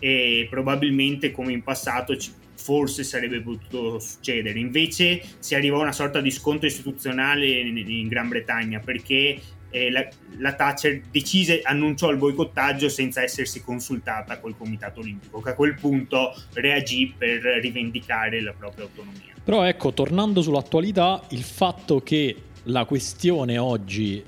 [0.00, 4.58] eh, probabilmente come in passato ci, forse sarebbe potuto succedere.
[4.58, 9.38] Invece si arrivò a una sorta di scontro istituzionale in, in Gran Bretagna perché
[9.70, 10.06] eh, la,
[10.38, 15.74] la, Thatcher decise, annunciò il boicottaggio senza essersi consultata col Comitato Olimpico, che a quel
[15.74, 19.34] punto reagì per rivendicare la propria autonomia.
[19.44, 24.22] Però ecco, tornando sull'attualità, il fatto che la questione oggi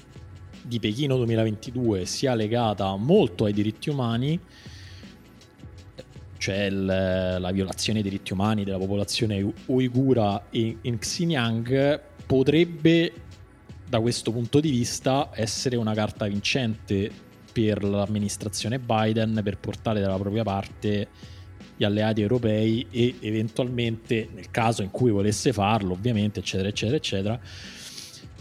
[0.62, 4.38] di Pechino 2022 sia legata molto ai diritti umani,
[6.38, 13.12] cioè il, la violazione dei diritti umani della popolazione uigura in, in Xinjiang, potrebbe
[13.90, 17.10] da questo punto di vista essere una carta vincente
[17.52, 21.08] per l'amministrazione Biden per portare dalla propria parte
[21.76, 27.40] gli alleati europei e eventualmente nel caso in cui volesse farlo ovviamente eccetera eccetera eccetera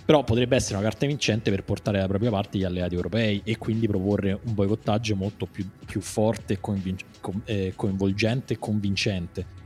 [0.05, 3.57] però potrebbe essere una carta vincente per portare dalla propria parte gli alleati europei e
[3.57, 6.81] quindi proporre un boicottaggio molto più, più forte, com-
[7.45, 9.57] eh, coinvolgente e convincente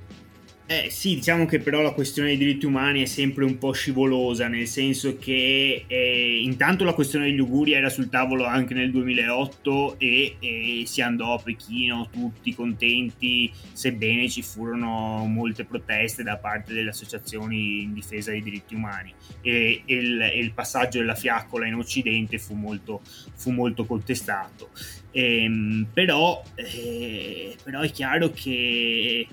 [0.66, 4.48] eh, sì, diciamo che però la questione dei diritti umani è sempre un po' scivolosa,
[4.48, 10.00] nel senso che eh, intanto la questione degli auguri era sul tavolo anche nel 2008
[10.00, 16.74] e, e, si andò a Pechino tutti contenti, sebbene ci furono molte proteste da parte
[16.74, 21.68] delle associazioni in difesa dei diritti umani e, e, il, e il, passaggio della fiaccola
[21.68, 23.02] in Occidente fu molto,
[23.36, 24.70] fu molto contestato.
[25.12, 29.28] Ehm, però, eh, però, è chiaro che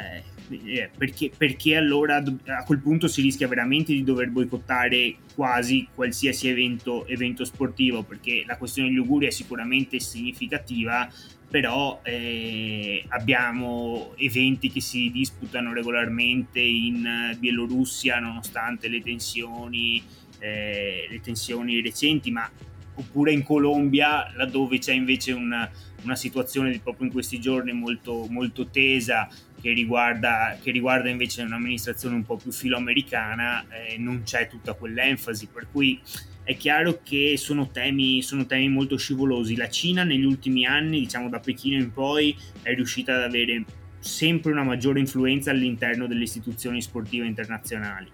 [0.00, 5.86] eh, eh, perché, perché, allora a quel punto si rischia veramente di dover boicottare quasi
[5.94, 11.08] qualsiasi evento, evento sportivo, perché la questione degli auguri è sicuramente significativa,
[11.48, 20.02] però eh, abbiamo eventi che si disputano regolarmente in Bielorussia nonostante le tensioni,
[20.38, 22.50] eh, le tensioni recenti, ma
[22.94, 25.68] oppure in Colombia, laddove c'è invece una,
[26.02, 29.28] una situazione proprio in questi giorni molto, molto tesa
[29.60, 35.48] che riguarda, che riguarda invece un'amministrazione un po' più filoamericana, eh, non c'è tutta quell'enfasi,
[35.52, 36.00] per cui
[36.42, 39.56] è chiaro che sono temi, sono temi molto scivolosi.
[39.56, 43.64] La Cina negli ultimi anni, diciamo da Pechino in poi, è riuscita ad avere
[44.00, 48.10] sempre una maggiore influenza all'interno delle istituzioni sportive internazionali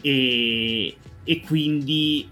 [0.00, 2.28] e, e quindi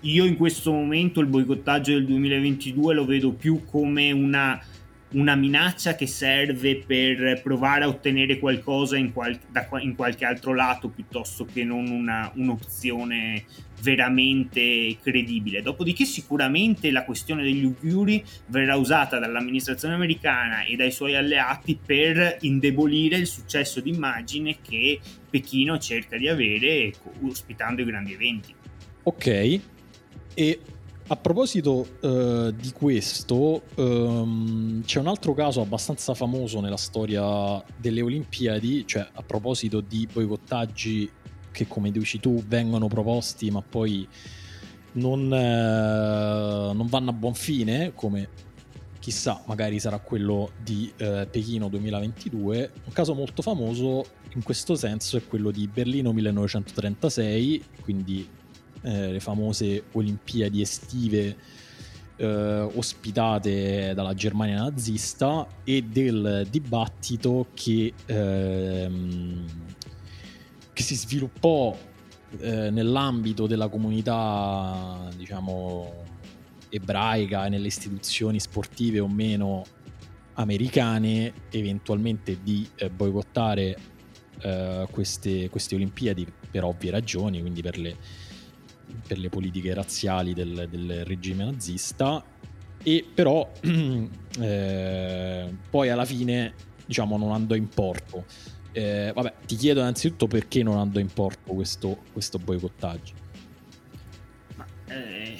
[0.00, 4.60] io in questo momento il boicottaggio del 2022 lo vedo più come una
[5.10, 10.52] una minaccia che serve per provare a ottenere qualcosa in, qual- da, in qualche altro
[10.52, 13.44] lato piuttosto che non una, un'opzione
[13.82, 15.62] veramente credibile.
[15.62, 22.38] Dopodiché sicuramente la questione degli uiguri verrà usata dall'amministrazione americana e dai suoi alleati per
[22.40, 24.98] indebolire il successo d'immagine che
[25.30, 26.92] Pechino cerca di avere
[27.22, 28.54] ospitando i grandi eventi.
[29.04, 29.60] Ok,
[30.34, 30.60] e
[31.08, 38.02] a proposito uh, di questo, um, c'è un altro caso abbastanza famoso nella storia delle
[38.02, 41.08] Olimpiadi, cioè a proposito di boicottaggi
[41.52, 44.06] che come dici tu vengono proposti ma poi
[44.92, 48.28] non, uh, non vanno a buon fine, come
[48.98, 52.72] chissà, magari sarà quello di eh, Pechino 2022.
[52.86, 58.28] Un caso molto famoso in questo senso è quello di Berlino 1936, quindi
[58.86, 61.36] eh, le famose Olimpiadi estive
[62.16, 69.44] eh, ospitate dalla Germania nazista e del dibattito che, ehm,
[70.72, 71.76] che si sviluppò
[72.38, 76.04] eh, nell'ambito della comunità, diciamo,
[76.68, 79.64] ebraica e nelle istituzioni sportive o meno
[80.34, 83.76] americane, eventualmente di eh, boicottare
[84.42, 87.96] eh, queste, queste Olimpiadi per ovvie ragioni, quindi per le
[89.06, 92.24] per le politiche razziali del, del regime nazista.
[92.82, 93.50] E però
[94.40, 96.54] eh, poi alla fine
[96.86, 98.24] diciamo non andò in porto.
[98.72, 103.14] Eh, vabbè ti chiedo innanzitutto perché non andò in porto questo, questo boicottaggio.
[104.56, 105.36] Ma, eh,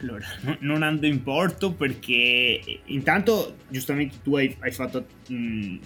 [0.00, 0.26] allora
[0.60, 5.78] non andò in porto perché intanto giustamente tu hai, hai fatto mh,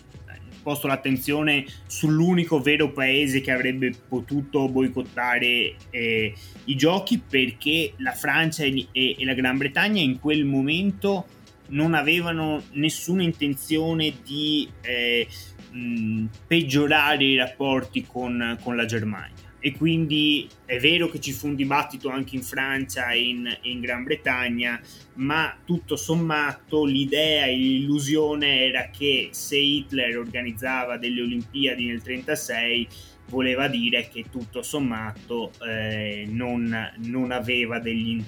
[0.63, 8.65] posto l'attenzione sull'unico vero paese che avrebbe potuto boicottare eh, i giochi perché la Francia
[8.65, 11.27] e, e, e la Gran Bretagna in quel momento
[11.69, 15.27] non avevano nessuna intenzione di eh,
[15.71, 21.47] mh, peggiorare i rapporti con, con la Germania e quindi è vero che ci fu
[21.47, 24.81] un dibattito anche in Francia e in, in, Gran Bretagna,
[25.15, 32.89] ma tutto sommato l'idea e l'illusione era che se Hitler organizzava delle Olimpiadi nel 1936
[33.31, 38.23] voleva dire che tutto sommato eh, non, non, aveva degli,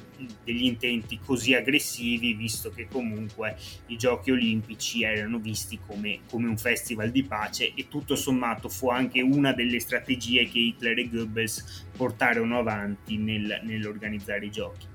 [0.45, 3.57] degli, intenti così aggressivi, visto che comunque
[3.88, 8.88] i giochi olimpici erano visti come, come, un festival di pace e tutto sommato fu
[8.88, 14.87] anche una delle strategie che Hitler e Goebbels portarono avanti nel, nell'organizzare i giochi.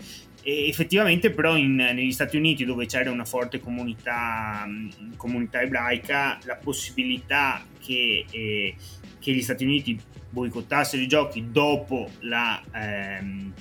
[0.42, 4.66] E effettivamente però in, negli Stati Uniti dove c'era una forte comunità,
[5.18, 8.76] comunità ebraica la possibilità che eh,
[9.28, 12.64] che gli Stati Uniti boicottassero i giochi dopo la...
[12.74, 13.54] Ehm,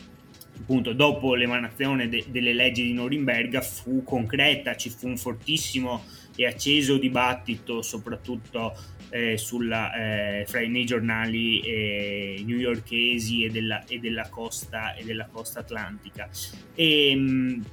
[0.58, 6.04] appunto dopo l'emanazione de- delle leggi di Norimberga fu concreta, ci fu un fortissimo
[6.36, 8.74] e acceso dibattito soprattutto
[9.10, 15.04] eh, sulla, eh, fra i nei giornali eh, newyorkesi e della, e, della costa, e
[15.04, 16.28] della costa atlantica.
[16.74, 17.64] E, ehm,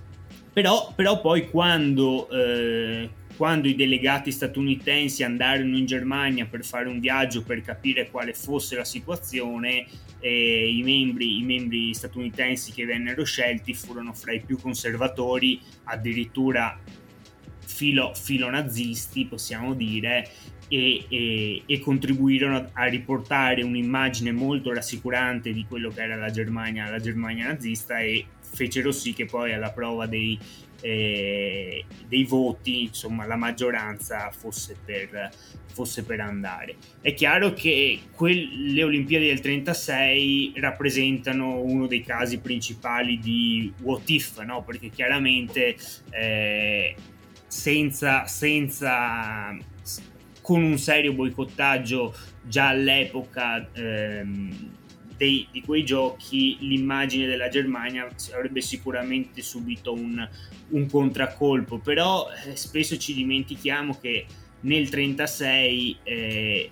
[0.51, 6.99] però, però, poi quando, eh, quando i delegati statunitensi andarono in Germania per fare un
[6.99, 9.85] viaggio per capire quale fosse la situazione,
[10.19, 16.79] eh, i, membri, i, membri, statunitensi che vennero scelti furono fra i più conservatori, addirittura
[17.59, 20.29] filo, filo nazisti, possiamo dire,
[20.67, 26.89] e, e, e, contribuirono a riportare un'immagine molto rassicurante di quello che era la Germania,
[26.89, 30.39] la Germania nazista e fecero sì che poi alla prova dei,
[30.83, 35.31] eh, dei voti, insomma, la maggioranza fosse per,
[35.71, 36.75] fosse per andare.
[36.99, 44.09] È chiaro che quel, le Olimpiadi del 36 rappresentano uno dei casi principali di what
[44.09, 44.61] if, no?
[44.63, 45.77] perché chiaramente
[46.09, 46.95] eh,
[47.47, 49.57] senza, senza
[50.41, 54.81] con un serio boicottaggio già all'epoca ehm,
[55.17, 60.27] dei, di quei giochi l'immagine della Germania avrebbe sicuramente subito un,
[60.69, 64.25] un contraccolpo, però eh, spesso ci dimentichiamo che
[64.61, 66.71] nel 1936 eh,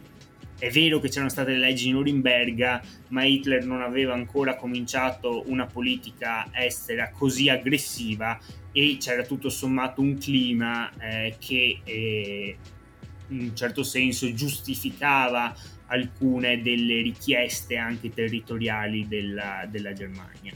[0.61, 5.43] è vero che c'erano state le leggi di Norimberga, ma Hitler non aveva ancora cominciato
[5.47, 8.39] una politica estera così aggressiva
[8.71, 12.57] e c'era tutto sommato un clima eh, che eh,
[13.29, 15.51] in un certo senso giustificava
[15.91, 20.53] alcune delle richieste anche territoriali della, della Germania.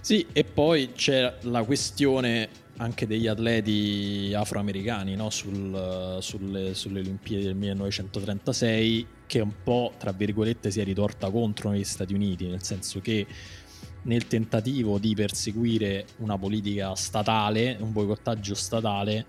[0.00, 5.30] Sì, e poi c'è la questione anche degli atleti afroamericani no?
[5.30, 11.70] Sul, sulle, sulle, Olimpiadi del 1936 che un po' tra virgolette si è ritorta contro
[11.70, 13.26] negli Stati Uniti nel senso che
[14.02, 19.24] nel tentativo di perseguire una politica statale un boicottaggio statale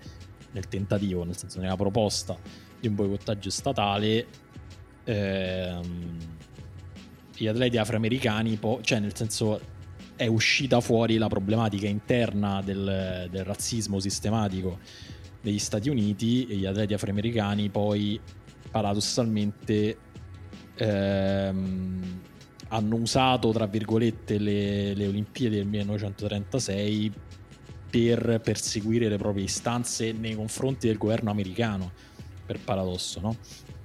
[0.50, 2.36] nel tentativo nel senso nella proposta
[2.80, 4.26] di un boicottaggio statale
[5.06, 6.18] ehm,
[7.36, 9.60] gli atleti afroamericani, po- cioè nel senso
[10.16, 14.78] è uscita fuori la problematica interna del, del razzismo sistematico
[15.40, 18.18] degli Stati Uniti e gli atleti afroamericani poi
[18.70, 19.98] paradossalmente
[20.74, 22.20] ehm,
[22.68, 27.12] hanno usato tra virgolette le, le Olimpiadi del 1936
[27.90, 31.92] per perseguire le proprie istanze nei confronti del governo americano
[32.44, 33.36] per paradosso no?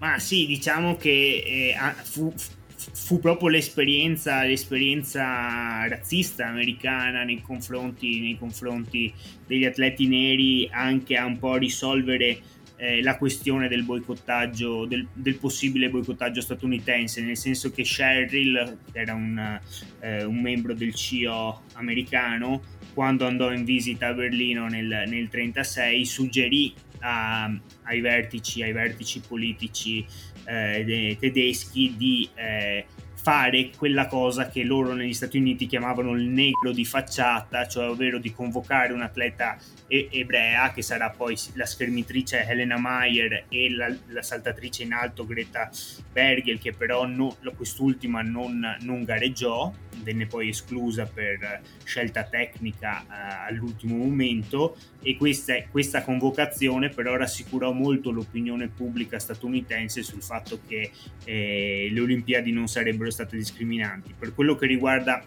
[0.01, 8.35] Ma sì, diciamo che eh, fu, fu proprio l'esperienza, l'esperienza razzista americana nei confronti, nei
[8.35, 9.13] confronti
[9.45, 12.39] degli atleti neri anche a un po' risolvere
[12.77, 18.99] eh, la questione del boicottaggio, del, del, possibile boicottaggio statunitense, nel senso che Sherrill, che
[18.99, 19.59] era un,
[19.99, 22.63] eh, un membro del CIO americano,
[22.95, 27.45] quando andò in visita a Berlino nel 1936, suggerì a,
[27.83, 30.05] ai, vertici, ai vertici politici
[30.45, 32.85] eh, tedeschi di eh,
[33.21, 38.17] fare quella cosa che loro negli Stati Uniti chiamavano il negro di facciata, cioè ovvero
[38.17, 43.95] di convocare un atleta e- ebrea che sarà poi la schermitrice Helena Mayer e la,
[44.07, 45.69] la saltatrice in alto Greta
[46.11, 49.71] Bergel che però no, quest'ultima non, non gareggiò,
[50.03, 57.71] venne poi esclusa per scelta tecnica uh, all'ultimo momento e questa, questa, convocazione però rassicurò
[57.71, 60.91] molto l'opinione pubblica statunitense sul fatto che
[61.23, 64.13] eh, le Olimpiadi non sarebbero state discriminanti.
[64.17, 65.23] Per quello che riguarda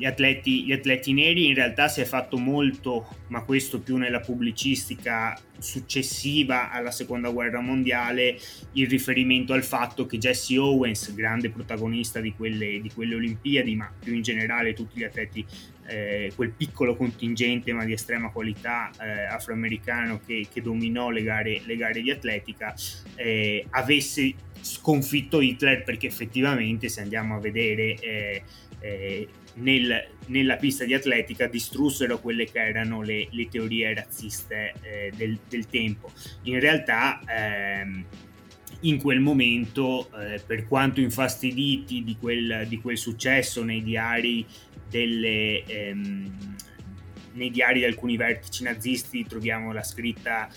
[0.00, 4.20] gli atleti, gli atleti neri in realtà si è fatto molto, ma questo più nella
[4.20, 8.38] pubblicistica successiva alla seconda guerra mondiale,
[8.72, 13.92] il riferimento al fatto che Jesse Owens, grande protagonista di quelle, di quelle Olimpiadi, ma
[13.96, 15.44] più in generale tutti gli atleti,
[15.86, 21.60] eh, quel piccolo contingente ma di estrema qualità eh, afroamericano che, che, dominò le gare,
[21.66, 22.74] le gare di atletica,
[23.16, 24.32] eh, avesse
[24.62, 28.42] sconfitto Hitler perché effettivamente se andiamo a vedere eh,
[28.80, 29.28] eh,
[29.60, 35.38] nel, nella pista di atletica distrussero quelle che erano le, le teorie razziste eh, del,
[35.48, 36.10] del, tempo.
[36.42, 38.04] In realtà ehm,
[38.80, 44.46] in quel momento, eh, per quanto infastiditi di quel, di quel, successo nei diari
[44.88, 45.64] delle...
[45.66, 46.56] Ehm,
[47.32, 50.48] nei diari di alcuni vertici nazisti troviamo la scritta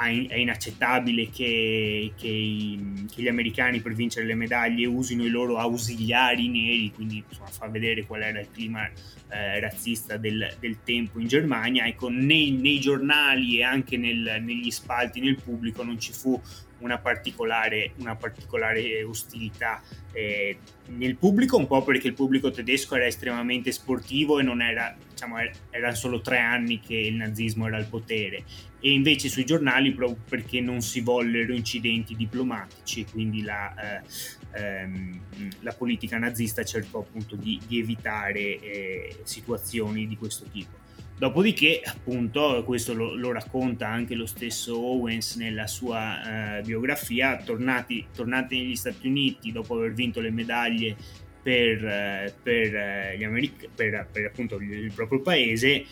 [0.00, 5.58] è inaccettabile che, che, i, che, gli americani per vincere le medaglie usino i loro
[5.58, 8.88] ausiliari neri, quindi insomma, fa vedere qual era il clima
[9.28, 11.86] eh, razzista del, del, tempo in Germania.
[11.86, 16.40] Ecco, nei, nei giornali e anche nel, negli spalti nel pubblico non ci fu
[16.82, 20.58] una particolare, una particolare ostilità eh,
[20.88, 25.36] nel pubblico, un po' perché il pubblico tedesco era estremamente sportivo e non era, diciamo,
[25.70, 28.44] erano solo tre anni che il nazismo era al potere,
[28.80, 35.20] e invece sui giornali proprio perché non si vollero incidenti diplomatici, quindi la, eh, ehm,
[35.60, 40.81] la politica nazista cercò appunto di, di evitare eh, situazioni di questo tipo.
[41.18, 48.06] Dopodiché, appunto, questo lo, lo, racconta anche lo stesso Owens nella sua eh, biografia, tornati,
[48.12, 50.96] tornati, negli Stati Uniti dopo aver vinto le medaglie
[51.40, 55.84] per, eh, per, eh, Americ- per, per appunto il, il, proprio paese,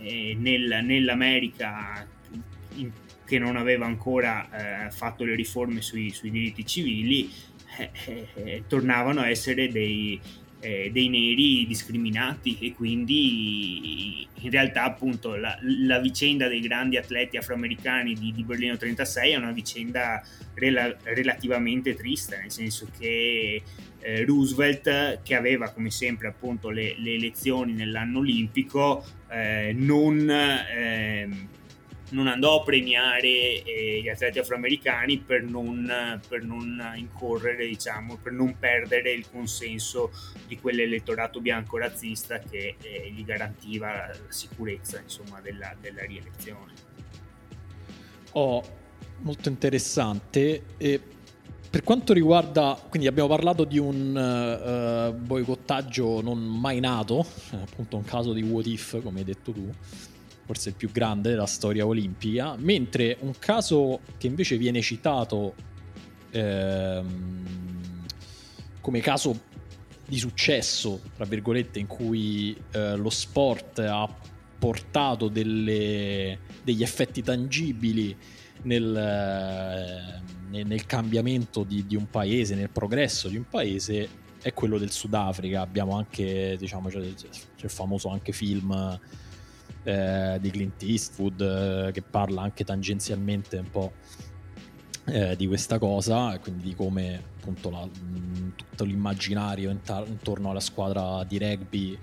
[0.00, 2.06] eh, nel, nell'America
[2.74, 2.90] in,
[3.24, 7.30] che non aveva ancora eh, fatto le riforme sui, sui diritti civili,
[8.34, 10.20] eh, tornavano a essere dei,
[10.60, 17.36] eh, dei neri discriminati e quindi in realtà appunto la, la vicenda dei grandi atleti
[17.36, 20.22] afroamericani di, di Berlino 36 è una vicenda
[20.54, 23.62] rela- relativamente triste, nel senso che
[24.00, 31.48] eh, Roosevelt, che aveva come sempre appunto le, le elezioni nell'anno olimpico, eh, non ehm,
[32.10, 38.32] non andò a premiare eh, gli atleti afroamericani per non, per non, incorrere, diciamo, per
[38.32, 40.10] non perdere il consenso
[40.46, 46.72] di quell'elettorato bianco razzista che eh, gli garantiva la sicurezza insomma, della, della rielezione.
[48.32, 48.62] Oh,
[49.18, 50.64] molto interessante.
[50.76, 51.00] E
[51.70, 58.04] per quanto riguarda, quindi abbiamo parlato di un uh, boicottaggio non mai nato, appunto un
[58.04, 59.72] caso di what if, come hai detto tu
[60.50, 65.54] forse il più grande della storia olimpica, mentre un caso che invece viene citato
[66.32, 68.06] ehm,
[68.80, 69.42] come caso
[70.08, 74.12] di successo, tra virgolette, in cui eh, lo sport ha
[74.58, 78.16] portato delle, degli effetti tangibili
[78.62, 84.08] nel, nel, nel cambiamento di, di, un paese, nel progresso di un paese,
[84.42, 85.60] è quello del Sudafrica.
[85.60, 87.28] Abbiamo anche, diciamo, c'è, c'è
[87.60, 88.98] il famoso anche film
[89.82, 93.92] eh, di Clint Eastwood eh, che parla anche tangenzialmente un po'
[95.06, 100.60] eh, di questa cosa, quindi di come appunto la, mh, tutto l'immaginario intar- intorno alla
[100.60, 101.98] squadra di rugby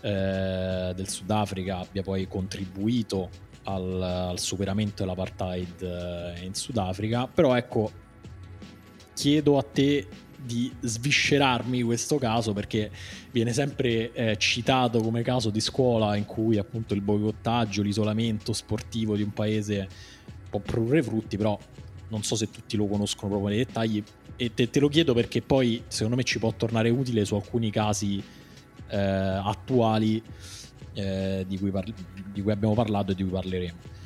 [0.00, 3.28] eh, del Sudafrica abbia poi contribuito
[3.64, 7.26] al, al superamento dell'apartheid eh, in Sudafrica.
[7.26, 7.90] Però ecco,
[9.14, 10.06] chiedo a te
[10.44, 12.90] di sviscerarmi questo caso perché
[13.32, 19.16] viene sempre eh, citato come caso di scuola in cui appunto il boicottaggio, l'isolamento sportivo
[19.16, 19.88] di un paese
[20.48, 21.58] può produrre frutti, però
[22.08, 24.02] non so se tutti lo conoscono proprio nei dettagli
[24.36, 27.70] e te, te lo chiedo perché poi secondo me ci può tornare utile su alcuni
[27.70, 28.22] casi
[28.88, 30.22] eh, attuali
[30.94, 31.94] eh, di, cui parli-
[32.32, 33.97] di cui abbiamo parlato e di cui parleremo.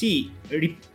[0.00, 0.30] Sì,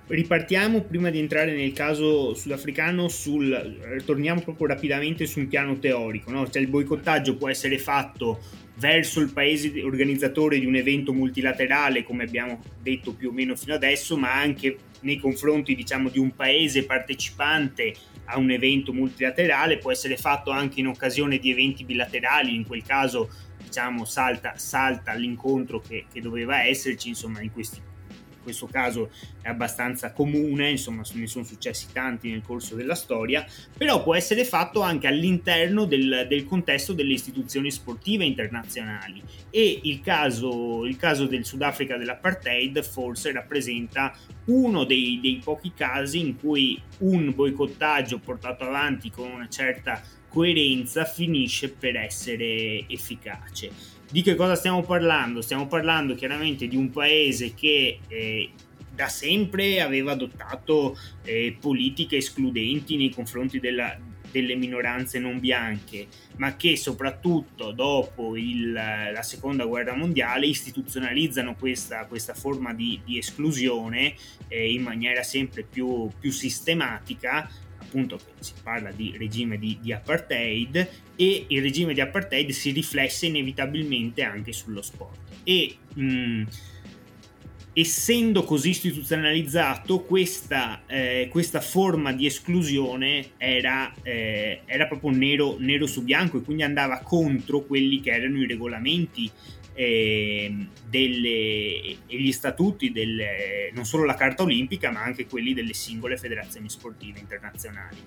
[0.08, 6.32] ripartiamo prima di entrare nel caso sudafricano sul torniamo proprio rapidamente su un piano teorico,
[6.32, 6.49] no?
[6.49, 8.41] Cioè il boicottaggio può essere fatto
[8.78, 13.76] verso il paese organizzatore di un evento multilaterale, come abbiamo detto più o meno fino
[13.76, 17.93] adesso, ma anche nei confronti, diciamo, di un paese partecipante
[18.24, 22.82] a un evento multilaterale, può essere fatto anche in occasione di eventi bilaterali, in quel
[22.82, 23.30] caso
[23.64, 27.85] diciamo salta, salta l'incontro che, che doveva esserci, insomma, in questi
[28.46, 29.10] questo caso
[29.41, 33.43] è abbastanza comune, insomma ne sono successi tanti nel corso della storia,
[33.76, 40.02] però può essere fatto anche all'interno del, del contesto delle istituzioni sportive internazionali e il
[40.02, 44.16] caso, il caso del Sudafrica dell'apartheid forse rappresenta
[44.46, 51.06] uno dei, dei pochi casi in cui un boicottaggio portato avanti con una certa coerenza
[51.06, 53.95] finisce per essere efficace.
[54.16, 55.41] Di che cosa stiamo parlando?
[55.41, 58.49] Stiamo parlando chiaramente di un paese che eh,
[58.89, 63.93] da sempre aveva adottato eh, politiche escludenti nei confronti della,
[64.32, 66.07] delle minoranze non bianche,
[66.38, 73.18] ma che soprattutto dopo il, la seconda guerra mondiale istituzionalizzano questa, questa forma di, di
[73.18, 74.16] esclusione
[74.47, 77.49] eh, in maniera sempre più, più sistematica
[77.96, 83.28] appunto si parla di regime di, di, apartheid e il regime di apartheid si riflesse
[83.28, 85.18] inevitabilmente anche sullo sport.
[85.43, 86.43] E mh, mm,
[87.74, 95.88] essendo così istituzionalizzato questa, eh, questa, forma di esclusione era, eh, era proprio nero, nero,
[95.88, 99.32] su bianco e quindi andava contro quelli che erano i regolamenti
[99.76, 105.74] eh, delle, e gli statuti delle, non solo la carta olimpica ma anche quelli delle
[105.74, 107.98] singole federazioni sportive internazionali.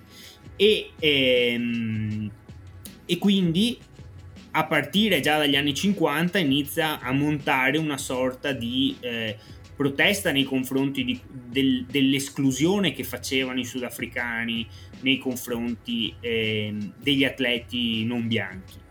[0.55, 2.31] E, ehm,
[3.05, 3.77] e quindi
[4.51, 9.37] a partire già dagli anni 50 inizia a montare una sorta di eh,
[9.75, 14.67] protesta nei confronti di, del, dell'esclusione che facevano i sudafricani
[15.01, 18.87] nei confronti eh, degli atleti non bianchi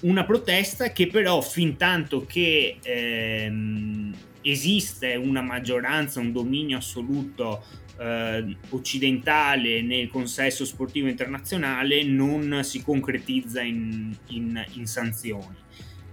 [0.00, 7.64] una protesta che però fin tanto che ehm, esiste una maggioranza, un dominio assoluto
[7.98, 15.64] eh, occidentale nel consesso sportivo internazionale non si concretizza in, in, in sanzioni.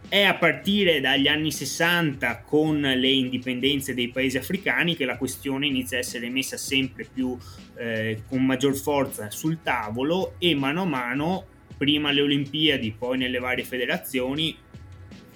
[0.08, 5.66] È a partire dagli anni 60 con le indipendenze dei paesi africani che la questione
[5.66, 7.36] inizia a essere messa sempre più
[7.76, 11.46] eh, con maggior forza sul tavolo e mano a mano
[11.76, 14.56] prima alle Olimpiadi, poi nelle varie federazioni,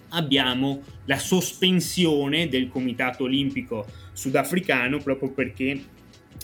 [0.09, 5.83] abbiamo la sospensione del Comitato Olimpico Sudafricano proprio perché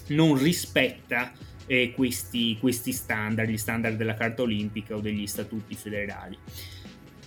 [0.08, 1.32] non rispetta
[1.66, 6.38] eh, questi, questi standard, gli standard della Carta Olimpica o degli statuti federali.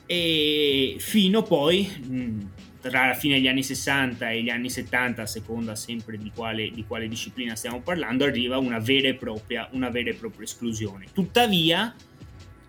[0.06, 5.74] E fino poi, tra la fine degli anni 60 e gli anni 70, a seconda
[5.74, 10.14] sempre di quale, di quale disciplina stiamo parlando, arriva una vera propria, una vera e
[10.14, 11.06] propria esclusione.
[11.12, 11.94] Tuttavia,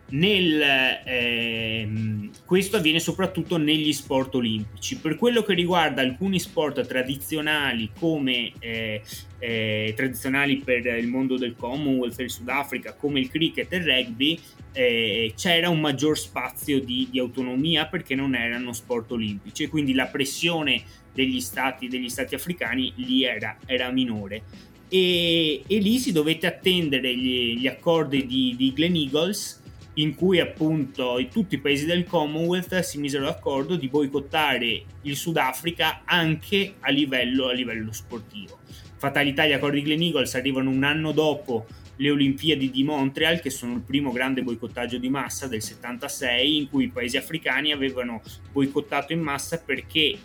[0.09, 0.61] nel,
[1.03, 4.97] ehm, questo avviene soprattutto negli sport olimpici.
[4.97, 9.01] Per quello che riguarda alcuni sport tradizionali come eh,
[9.39, 14.39] eh, tradizionali per il mondo del Commonwealth il Sudafrica, come il cricket e il rugby,
[14.71, 19.93] eh, c'era un maggior spazio di, di, autonomia perché non erano sport olimpici e quindi
[19.93, 20.83] la pressione
[21.13, 24.43] degli stati, degli stati africani lì era, era minore.
[24.89, 29.65] E, e, lì si dovette attendere gli, gli accordi di, di Glen Eagles
[29.97, 36.01] in cui appunto tutti i paesi del Commonwealth si misero d'accordo di boicottare il Sudafrica
[36.05, 38.59] anche a livello, a livello sportivo.
[38.97, 41.65] Fatalità, gli accordi di Glen Eagles arrivano un anno dopo
[41.97, 46.69] le Olimpiadi di Montreal, che sono il primo grande boicottaggio di massa del 76, in
[46.69, 48.21] cui i paesi africani avevano
[48.51, 50.17] boicottato in massa perché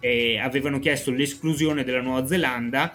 [0.00, 2.94] eh, avevano chiesto l'esclusione della Nuova Zelanda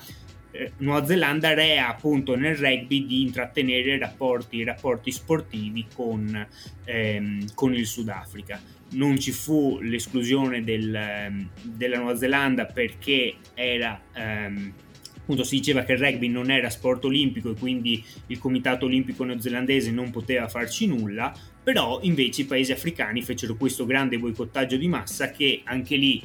[0.77, 6.47] Nuova Zelanda rea appunto nel rugby di intrattenere rapporti, rapporti sportivi con,
[6.85, 8.61] ehm, con, il Sudafrica.
[8.91, 13.99] Non ci fu l'esclusione del, ehm, della Nuova Zelanda perché era...
[14.13, 14.73] Ehm,
[15.23, 19.23] appunto si diceva che il rugby non era sport olimpico e quindi il comitato olimpico
[19.23, 21.33] neozelandese non poteva farci nulla,
[21.63, 26.21] però invece i paesi africani fecero questo grande boicottaggio di massa che anche lì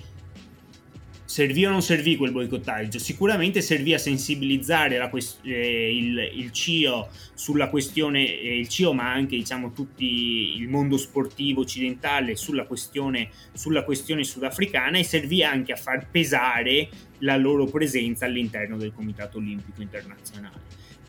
[1.29, 2.99] servì o non servì quel boicottaggio?
[2.99, 9.13] Sicuramente servì a sensibilizzare quest- eh, il, il, CIO sulla questione, eh, il CIO ma
[9.13, 15.73] anche diciamo tutti il mondo sportivo occidentale sulla questione, sulla questione sudafricana e servì anche
[15.73, 20.63] a far pesare la loro presenza all'interno del Comitato Olimpico Internazionale.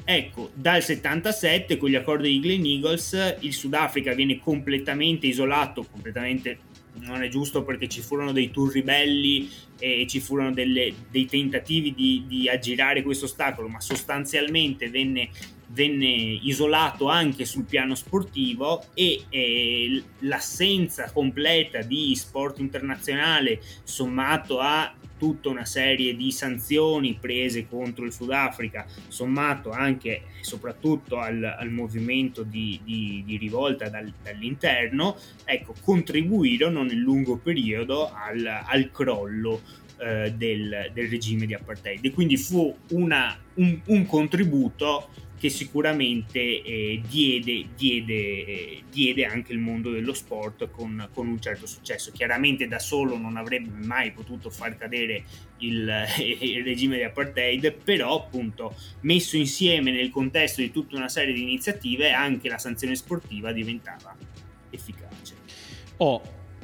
[0.04, 6.58] Ecco, dal 77 con gli accordi di Glen Eagles il Sudafrica viene completamente isolato, completamente
[6.94, 11.94] non è giusto perché ci furono dei tour ribelli e ci furono delle, dei tentativi
[11.94, 15.30] di, di, aggirare questo ostacolo, ma sostanzialmente venne,
[15.68, 24.94] venne, isolato anche sul piano sportivo e eh, l'assenza completa di sport internazionale sommato a
[25.20, 31.70] tutta una serie di sanzioni prese contro il Sudafrica, sommato anche e soprattutto al, al
[31.70, 39.62] movimento di, di, di rivolta dal, dall'interno, ecco, contribuirono nel lungo periodo al, al crollo
[39.98, 42.04] eh, del, del, regime di apartheid.
[42.06, 45.10] E quindi fu una, un, un contributo
[45.40, 51.40] che sicuramente eh, diede, diede, eh, diede, anche il mondo dello sport con, con, un
[51.40, 52.12] certo successo.
[52.12, 55.24] Chiaramente da solo non avrebbe mai potuto far cadere
[55.60, 55.90] il,
[56.42, 61.42] il, regime di apartheid, però appunto messo insieme nel contesto di tutta una serie di
[61.42, 64.14] iniziative anche la sanzione sportiva diventava
[64.70, 65.36] efficace.
[65.98, 66.22] Oh,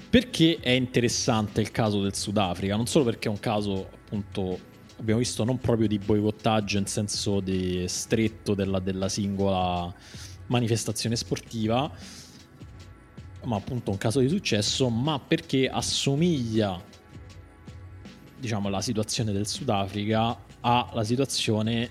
[0.09, 2.75] perché è interessante il caso del Sudafrica?
[2.75, 7.39] Non solo perché è un caso appunto abbiamo visto non proprio di boicottaggio in senso
[7.39, 9.93] di stretto della, della singola
[10.47, 11.91] manifestazione sportiva,
[13.43, 16.81] ma appunto un caso di successo, ma perché assomiglia
[18.37, 21.89] diciamo la situazione del Sudafrica alla situazione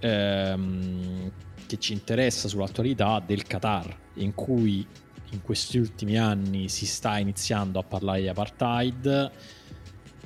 [0.00, 1.32] ehm,
[1.66, 4.86] che ci interessa sull'attualità del Qatar, in cui
[5.30, 9.32] in questi ultimi anni si sta iniziando a parlare di apartheid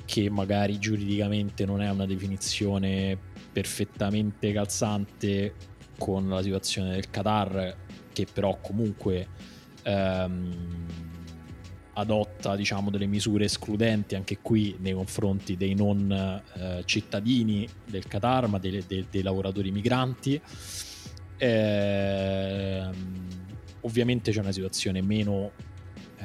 [0.09, 3.15] che magari giuridicamente non è una definizione
[3.51, 5.53] perfettamente calzante
[5.99, 7.77] con la situazione del Qatar,
[8.11, 9.27] che però comunque
[9.83, 10.87] ehm,
[11.93, 18.47] adotta diciamo, delle misure escludenti anche qui nei confronti dei non eh, cittadini del Qatar,
[18.47, 20.41] ma dei, dei, dei lavoratori migranti.
[21.37, 22.89] Eh,
[23.81, 25.51] ovviamente c'è una situazione meno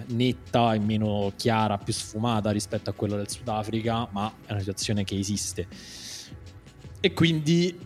[0.08, 5.04] netta e meno chiara, più sfumata rispetto a quella del Sudafrica, ma è una situazione
[5.04, 5.66] che esiste.
[7.00, 7.78] E quindi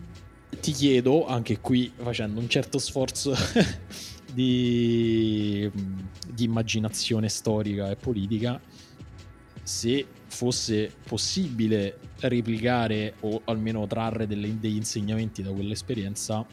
[0.59, 3.33] ti chiedo, anche qui facendo un certo sforzo
[4.33, 5.69] di,
[6.27, 8.59] di immaginazione storica e politica,
[9.63, 16.45] se fosse possibile replicare o almeno trarre delle, degli insegnamenti da quell'esperienza.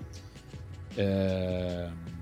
[0.95, 2.15] Eh,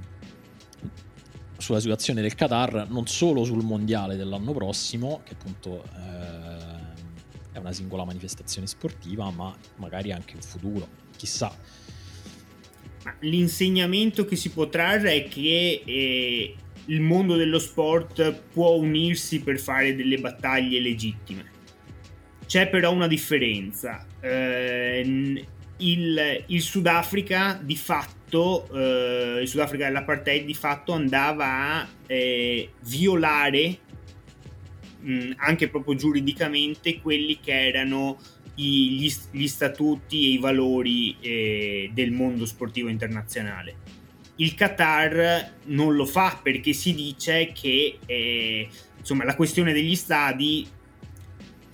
[1.64, 7.72] sulla situazione del Qatar, non solo sul mondiale dell'anno prossimo, che appunto eh, è una
[7.72, 10.86] singola manifestazione sportiva, ma magari anche in futuro,
[11.16, 11.56] chissà.
[13.20, 16.54] L'insegnamento che si può trarre è che eh,
[16.86, 21.50] il mondo dello sport può unirsi per fare delle battaglie legittime.
[22.44, 24.06] C'è però una differenza.
[24.20, 25.46] Eh,
[25.78, 33.78] il, il Sudafrica di fatto eh, il Sudafrica dell'apartheid di fatto andava a eh, violare
[35.00, 38.18] mh, anche proprio giuridicamente quelli che erano
[38.56, 44.02] i, gli, gli, statuti e i valori eh, del mondo sportivo internazionale.
[44.36, 48.68] Il Qatar non lo fa perché si dice che eh,
[48.98, 50.66] insomma, la questione degli stadi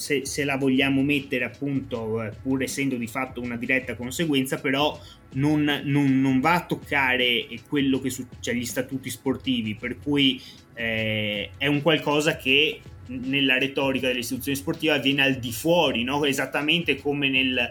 [0.00, 4.98] se, se, la vogliamo mettere appunto eh, pur essendo di fatto una diretta conseguenza però
[5.34, 10.40] non, non, non va a toccare quello che succede cioè gli statuti sportivi per cui
[10.74, 12.80] eh, è un qualcosa che
[13.10, 16.24] nella retorica delle istituzioni sportive avviene al di fuori, no?
[16.24, 17.68] esattamente come nel,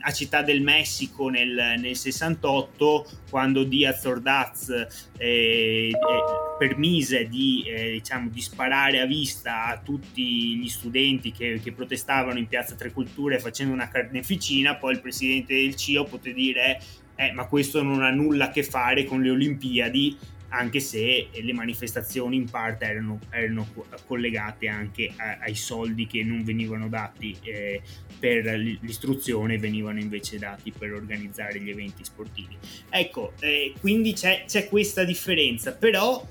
[0.00, 4.68] a Città del Messico nel, nel 68, quando Diaz Ordaz
[5.18, 5.92] eh, eh,
[6.58, 12.38] permise di, eh, diciamo, di, sparare a vista a tutti gli studenti che, che, protestavano
[12.38, 16.80] in Piazza Tre Culture facendo una carneficina, poi il presidente del CIO poté dire
[17.16, 20.16] eh, ma questo non ha nulla a che fare con le Olimpiadi
[20.56, 23.68] anche se le manifestazioni in parte erano, erano
[24.06, 27.82] collegate anche a, ai soldi che non venivano dati eh,
[28.18, 32.56] per l'istruzione, venivano invece dati per organizzare gli eventi sportivi.
[32.88, 36.26] Ecco, eh, quindi c'è, c'è, questa differenza, però...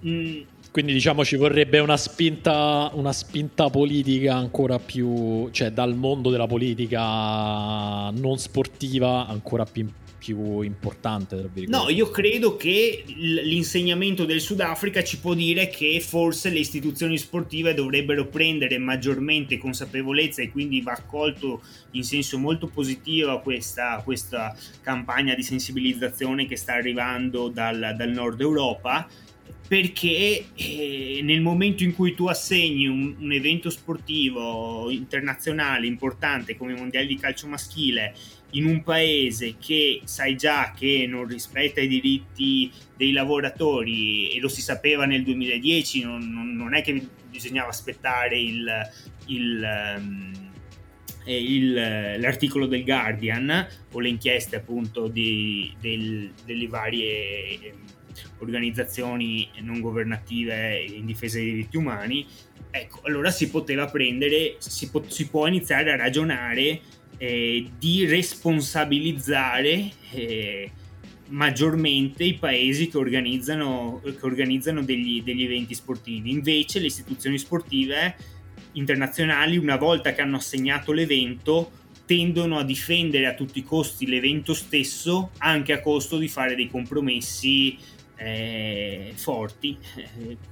[0.00, 0.40] Mh,
[0.70, 6.46] quindi diciamo ci vorrebbe una spinta, una spinta politica ancora più, cioè dal mondo della
[6.46, 9.88] politica non sportiva ancora più
[10.18, 11.48] più importante.
[11.66, 17.72] No, io credo che l'insegnamento del Sudafrica ci può dire che forse le istituzioni sportive
[17.72, 21.62] dovrebbero prendere maggiormente consapevolezza e quindi va accolto
[21.92, 28.40] in senso molto positivo questa, questa campagna di sensibilizzazione che sta arrivando dal, dal nord
[28.40, 29.08] Europa
[29.68, 36.72] perché eh, nel momento in cui tu assegni un, un, evento sportivo internazionale importante come
[36.72, 38.14] i mondiali di calcio maschile
[38.52, 44.48] in un paese che sai già che non rispetta i diritti dei lavoratori e lo
[44.48, 48.70] si sapeva nel 2010, non, non, non è che bisognava aspettare il,
[49.26, 50.50] il, um,
[51.26, 51.72] il,
[52.20, 57.74] l'articolo del Guardian o le inchieste appunto di, del, delle varie
[58.38, 62.26] organizzazioni non governative in difesa dei diritti umani,
[62.70, 66.80] ecco, allora si poteva prendere, si, po- si può iniziare a ragionare
[67.18, 70.70] eh, di responsabilizzare eh,
[71.28, 76.30] maggiormente i paesi che organizzano, che organizzano degli, degli eventi sportivi.
[76.30, 78.16] Invece le istituzioni sportive
[78.72, 81.72] internazionali, una volta che hanno assegnato l'evento,
[82.06, 86.70] tendono a difendere a tutti i costi l'evento stesso, anche a costo di fare dei
[86.70, 87.76] compromessi
[88.16, 89.76] eh, forti.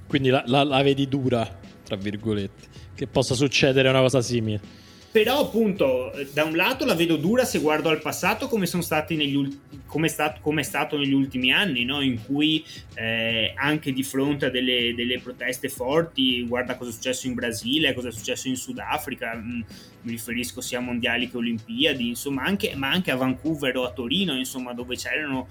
[0.05, 4.85] Quindi la, la, la vedi dura, tra virgolette, che possa succedere una cosa simile
[5.17, 9.15] però appunto da un lato la vedo dura se guardo al passato come sono stati
[9.15, 12.01] negli ultimi come, come è stato negli ultimi anni no?
[12.01, 12.63] in cui
[12.93, 17.95] eh, anche di fronte a delle, delle, proteste forti guarda cosa è successo in Brasile
[17.95, 19.61] cosa è successo in Sudafrica mm,
[20.01, 23.91] mi riferisco sia a mondiali che olimpiadi insomma anche, ma anche a Vancouver o a
[23.93, 25.47] Torino insomma dove c'erano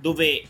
[0.00, 0.42] dove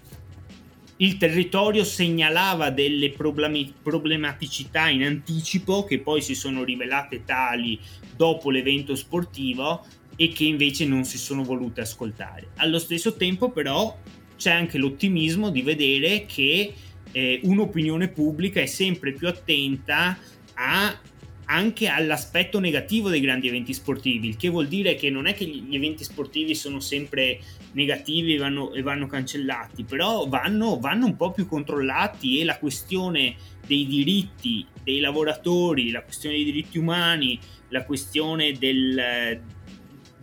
[0.98, 7.78] il territorio segnalava delle problematicità in anticipo che poi si sono rivelate tali
[8.16, 9.84] dopo l'evento sportivo
[10.16, 12.48] e che invece non si sono volute ascoltare.
[12.56, 13.96] Allo stesso tempo però
[14.36, 16.72] c'è anche l'ottimismo di vedere che
[17.12, 20.18] eh, un'opinione pubblica è sempre più attenta
[20.54, 21.00] a
[21.46, 25.44] anche all'aspetto negativo dei grandi eventi sportivi, il che vuol dire che non è che
[25.44, 27.38] gli eventi sportivi sono sempre
[27.72, 32.58] negativi e vanno, e vanno cancellati, però vanno, vanno, un po' più controllati e la
[32.58, 37.38] questione dei diritti dei lavoratori, la questione dei diritti umani,
[37.68, 39.40] la questione del,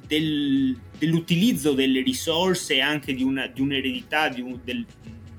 [0.08, 4.86] del, dell'utilizzo delle risorse anche di, una, di un'eredità, di un, del,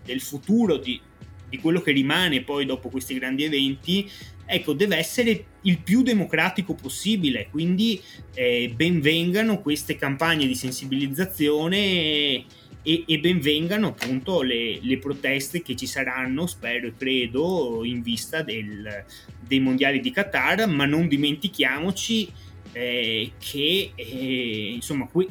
[0.04, 1.00] del futuro, di,
[1.48, 4.10] di quello che rimane poi dopo questi grandi eventi,
[4.46, 8.00] ecco, deve essere il più democratico possibile, quindi
[8.34, 12.44] eh, benvengano queste campagne di sensibilizzazione e,
[12.84, 19.04] e benvengano appunto le, le, proteste che ci saranno, spero e credo, in vista del,
[19.40, 22.30] dei mondiali di Qatar, ma non dimentichiamoci
[22.72, 25.26] eh, che eh, insomma qui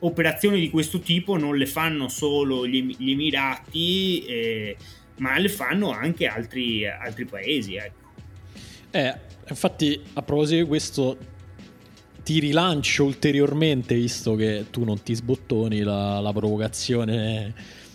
[0.00, 4.76] operazioni di questo tipo non le fanno solo gli, gli Emirati, eh,
[5.18, 7.74] ma le fanno anche altri, altri paesi.
[7.74, 8.08] Ecco.
[8.90, 9.14] Eh,
[9.48, 11.18] infatti, a proposito di questo,
[12.30, 17.52] ti rilancio ulteriormente, visto che tu non ti sbottoni la, la provocazione,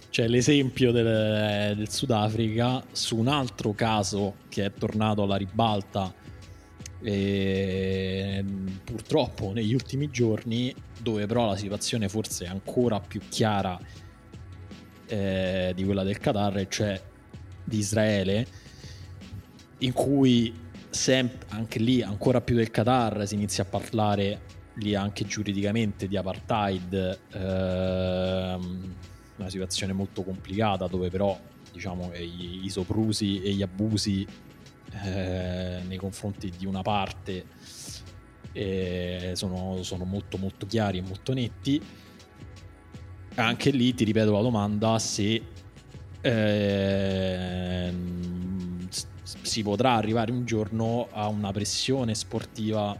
[0.09, 6.13] cioè l'esempio del, del, Sudafrica, su un altro caso che è tornato alla ribalta
[7.01, 8.43] e,
[8.83, 13.79] purtroppo negli ultimi giorni, dove però la situazione forse è ancora più chiara
[15.05, 17.01] eh, di quella del Qatar, cioè
[17.63, 18.45] di Israele,
[19.77, 20.53] in cui
[20.95, 24.41] sempre, anche lì ancora più del Qatar si inizia a parlare
[24.75, 28.95] lì anche giuridicamente di apartheid, ehm,
[29.35, 31.37] una situazione molto complicata dove però
[31.71, 34.25] diciamo i, i soprusi e gli abusi
[35.03, 37.45] eh, nei confronti di una parte
[38.53, 41.81] eh, sono, sono, molto molto chiari e molto netti.
[43.35, 45.41] Anche lì ti ripeto la domanda se
[46.21, 47.93] eh,
[49.41, 52.97] si potrà arrivare un giorno a una pressione sportiva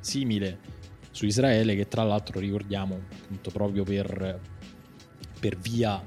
[0.00, 0.76] simile
[1.10, 4.40] su Israele che tra l'altro ricordiamo appunto proprio per,
[5.40, 6.02] per via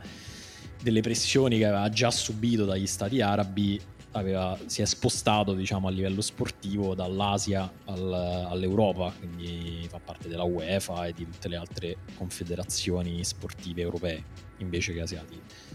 [0.81, 3.79] delle pressioni che aveva già subito dagli stati arabi
[4.11, 8.13] aveva, si è spostato diciamo, a livello sportivo dall'Asia al,
[8.49, 14.23] all'Europa, quindi fa parte della UEFA e di tutte le altre confederazioni sportive europee
[14.57, 15.70] invece che asiatiche.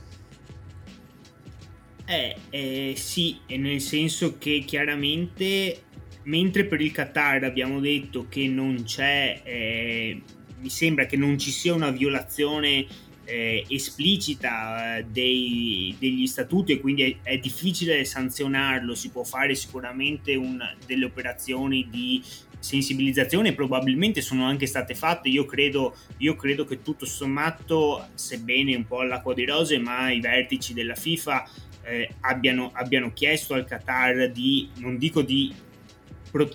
[2.07, 5.83] Eh, eh, sì, nel senso che chiaramente
[6.27, 10.23] mentre per il Qatar abbiamo detto che non c'è, eh,
[10.61, 12.87] mi sembra che non ci sia una violazione
[13.25, 19.55] eh, esplicita eh, dei, degli statuti e quindi è, è, difficile sanzionarlo, si può fare
[19.55, 22.23] sicuramente un, delle operazioni di
[22.59, 25.29] sensibilizzazioni probabilmente sono anche state fatte.
[25.29, 30.21] Io credo, io credo che tutto sommato, sebbene un po' all'acqua di rose, ma i
[30.21, 31.49] vertici della FIFA
[31.87, 35.55] eh, abbiano, abbiano, chiesto al Qatar di, non dico di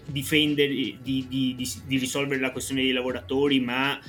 [0.05, 1.55] difendere, di, di,
[1.85, 3.99] di risolvere la questione dei lavoratori, ma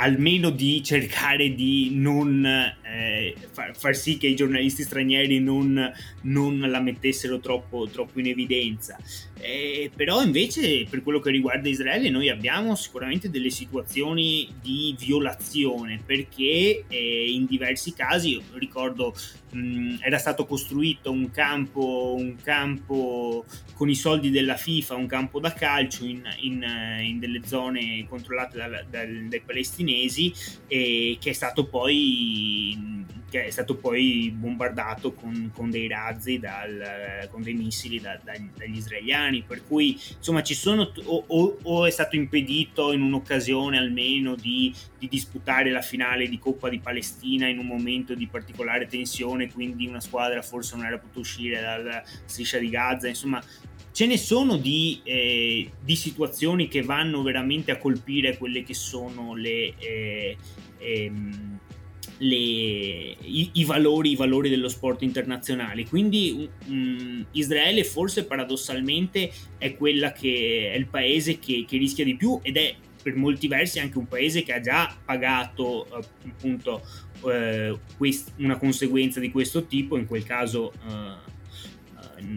[0.00, 5.92] almeno di cercare di non eh, far, far, sì che i giornalisti stranieri non,
[6.22, 8.96] non la mettessero troppo, troppo in evidenza.
[9.40, 16.00] Eh, però invece per quello che riguarda Israele noi abbiamo sicuramente delle situazioni di violazione
[16.04, 19.14] perché eh, in diversi casi, ricordo
[19.50, 25.38] mh, era stato costruito un campo, un campo con i soldi della FIFA, un campo
[25.38, 26.64] da calcio in, in,
[27.02, 30.32] in delle zone controllate da, da, dai palestinesi
[30.66, 37.28] e che è stato poi che è stato poi bombardato con, con dei razzi, dal,
[37.30, 41.86] con dei missili da, da, dagli israeliani, per cui insomma ci sono o, o, o
[41.86, 47.48] è stato impedito in un'occasione almeno di, di, disputare la finale di Coppa di Palestina
[47.48, 52.02] in un momento di particolare tensione, quindi una squadra forse non era potuta uscire dalla
[52.24, 53.42] striscia di Gaza, insomma
[53.92, 59.34] ce ne sono di, eh, di, situazioni che vanno veramente a colpire quelle che sono
[59.34, 60.36] le, eh,
[60.78, 61.58] ehm,
[62.18, 65.86] le, i, i, valori, i, valori, dello sport internazionale.
[65.86, 72.38] Quindi um, Israele forse paradossalmente è che è il paese che, che, rischia di più
[72.42, 75.86] ed è per molti versi anche un paese che ha già pagato
[76.26, 76.82] appunto
[77.26, 81.36] eh, quest- una conseguenza di questo tipo, in quel caso eh,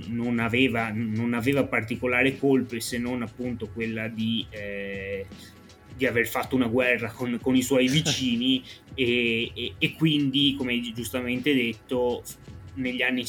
[0.07, 5.25] non, aveva, non aveva particolare colpe se non appunto quella di eh,
[6.01, 8.63] di aver fatto una guerra con, con i suoi vicini
[8.95, 12.23] e, e, e, quindi, come giustamente detto,
[12.75, 13.23] negli anni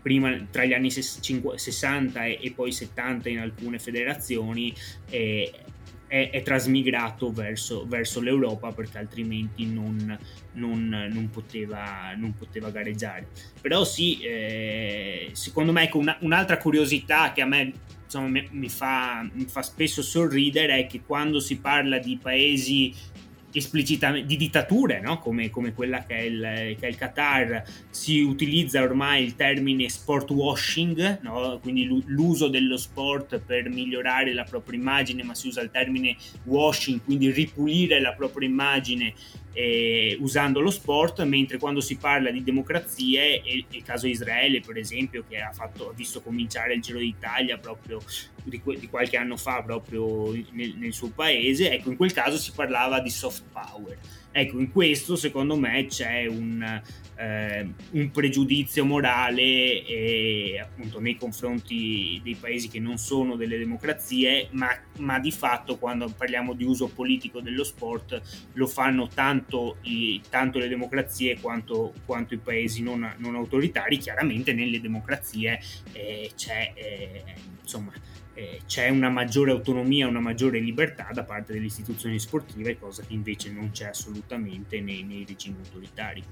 [0.00, 4.74] prima tra gli anni 60 e, e poi 70 in alcune federazioni
[5.10, 5.52] eh,
[6.06, 10.18] è, è, trasmigrato verso, verso, l'Europa perché altrimenti non,
[10.52, 13.28] non, non, poteva, non poteva, gareggiare.
[13.60, 17.72] Però sì, eh, secondo me ecco, una, un'altra curiosità che a me
[18.14, 22.94] insomma, mi, mi, fa, mi fa spesso sorridere è che quando si parla di paesi
[23.56, 25.18] esplicitamente di dittature, no?
[25.18, 29.88] come, come, quella che è, il, che è, il, Qatar, si utilizza ormai il termine
[29.88, 31.58] sport washing, no?
[31.62, 37.02] quindi l'uso dello sport per migliorare la propria immagine, ma si usa il termine washing,
[37.04, 39.14] quindi ripulire la propria immagine
[39.54, 44.76] eh, usando lo sport, mentre quando si parla di democrazie, e, il caso Israele per
[44.76, 48.02] esempio, che ha, fatto, ha visto cominciare il Giro d'Italia proprio
[48.42, 52.52] di, di qualche anno fa proprio nel, nel, suo paese, ecco in quel caso si
[52.52, 53.96] parlava di soft power.
[54.36, 56.82] Ecco, in questo secondo me c'è un,
[57.14, 64.48] eh, un pregiudizio morale eh, appunto nei confronti dei paesi che non sono delle democrazie,
[64.50, 68.20] ma, ma, di fatto quando parliamo di uso politico dello sport
[68.54, 73.98] lo fanno tanto, i, tanto le democrazie quanto, quanto, i paesi non, non autoritari.
[73.98, 75.60] Chiaramente nelle democrazie
[75.92, 77.22] eh, c'è eh,
[77.62, 77.92] insomma
[78.34, 83.12] eh, c'è una maggiore autonomia, una maggiore libertà da parte delle istituzioni sportive, cosa che
[83.12, 86.22] invece non c'è assolutamente nei, nei regimi autoritari.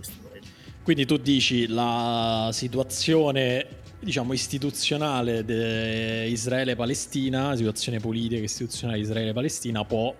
[0.82, 9.84] Quindi tu dici la situazione diciamo istituzionale di Israele-Palestina, la situazione politica istituzionale di Israele-Palestina
[9.84, 10.14] può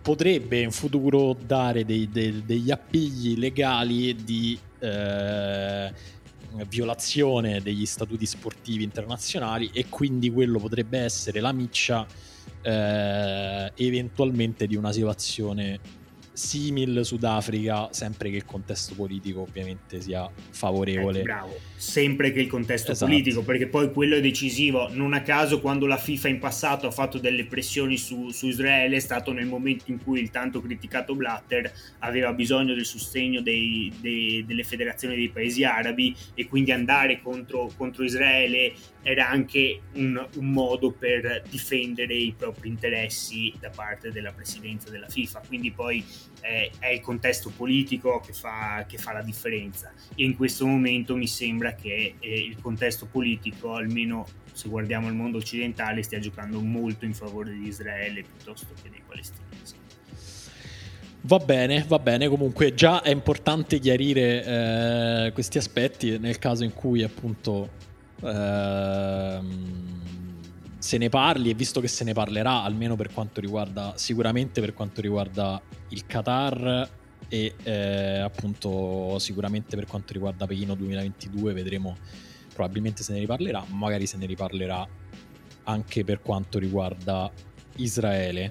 [0.00, 5.92] potrebbe in futuro dare dei, dei, degli appigli legali di eh,
[6.68, 12.06] violazione degli statuti sportivi internazionali e quindi quello potrebbe essere la miccia
[12.62, 15.78] eh, eventualmente di una situazione
[16.38, 21.20] simil Sudafrica, sempre che il contesto politico ovviamente sia favorevole.
[21.20, 23.10] Eh, bravo, sempre che il contesto esatto.
[23.10, 24.88] politico, perché poi quello è decisivo.
[24.92, 28.96] Non a caso quando la FIFA in passato ha fatto delle pressioni su, su Israele
[28.96, 33.92] è stato nel momento in cui il tanto criticato Blatter aveva bisogno del sostegno dei,
[34.00, 40.24] dei, delle federazioni dei paesi arabi e quindi andare contro, contro Israele era anche un,
[40.36, 45.42] un, modo per difendere i propri interessi da parte della presidenza della FIFA.
[45.46, 46.04] Quindi poi
[46.40, 49.92] eh, è il contesto politico che fa, che fa, la differenza.
[50.14, 55.14] E in questo momento mi sembra che eh, il contesto politico, almeno se guardiamo il
[55.14, 59.74] mondo occidentale, stia giocando molto in favore di Israele piuttosto che dei palestinesi.
[61.22, 64.44] Va bene, va bene, comunque già è importante chiarire
[65.26, 67.78] eh, questi aspetti nel caso in cui appunto
[68.22, 70.07] Ehm,
[70.78, 74.74] se ne parli e visto che se ne parlerà almeno per quanto riguarda sicuramente per
[74.74, 76.88] quanto riguarda il Qatar
[77.28, 81.96] e eh, appunto sicuramente per quanto riguarda Pechino 2022 vedremo
[82.54, 84.86] probabilmente se ne riparlerà magari se ne riparlerà
[85.64, 87.30] anche per quanto riguarda
[87.76, 88.50] Israele.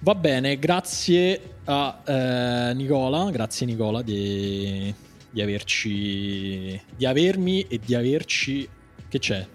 [0.00, 4.94] Va bene, grazie a eh, Nicola, grazie Nicola di,
[5.30, 8.68] di averci, di avermi e di averci,
[9.08, 9.46] che c'è?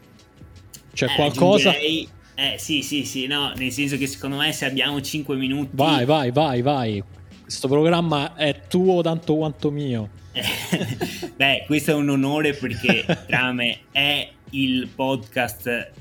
[0.93, 1.73] C'è eh, qualcosa?
[1.75, 5.69] Eh sì, sì, sì, no, nel senso che secondo me se abbiamo 5 minuti...
[5.73, 7.03] Vai, vai, vai, vai.
[7.41, 10.09] Questo programma è tuo tanto quanto mio.
[11.35, 15.91] Beh, questo è un onore perché Trame è il podcast,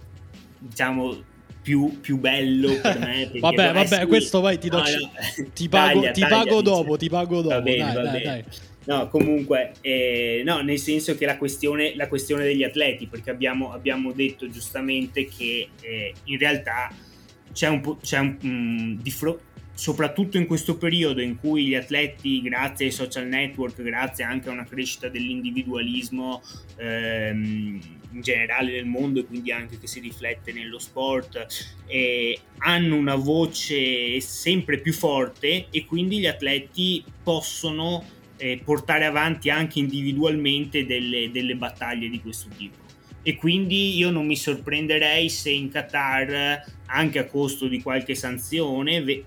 [0.58, 1.16] diciamo,
[1.62, 3.30] più, più, bello per me.
[3.40, 5.48] vabbè, vabbè, questo vai, ti, do, no, no.
[5.52, 7.54] ti pago, taglia, ti taglia, pago dopo, ti pago dopo.
[7.54, 8.24] Va bene, dai, va dai, bene.
[8.24, 8.44] Dai.
[8.88, 13.70] No, comunque, eh, no, nel senso che la questione, la questione degli atleti, perché abbiamo,
[13.70, 16.90] abbiamo detto giustamente che eh, in realtà
[17.52, 21.74] c'è un po', c'è un, mm, di fronte soprattutto in questo periodo in cui gli
[21.74, 26.42] atleti, grazie ai social network, grazie anche a una crescita dell'individualismo
[26.78, 27.80] ehm,
[28.10, 31.46] in generale nel mondo e quindi anche che si riflette nello sport,
[31.86, 39.50] eh, hanno una voce sempre più forte e quindi gli atleti possono eh, portare avanti
[39.50, 42.86] anche individualmente delle, delle battaglie di questo tipo
[43.28, 49.02] e quindi io non mi sorprenderei se in Qatar, anche a costo di qualche sanzione,
[49.02, 49.24] ve-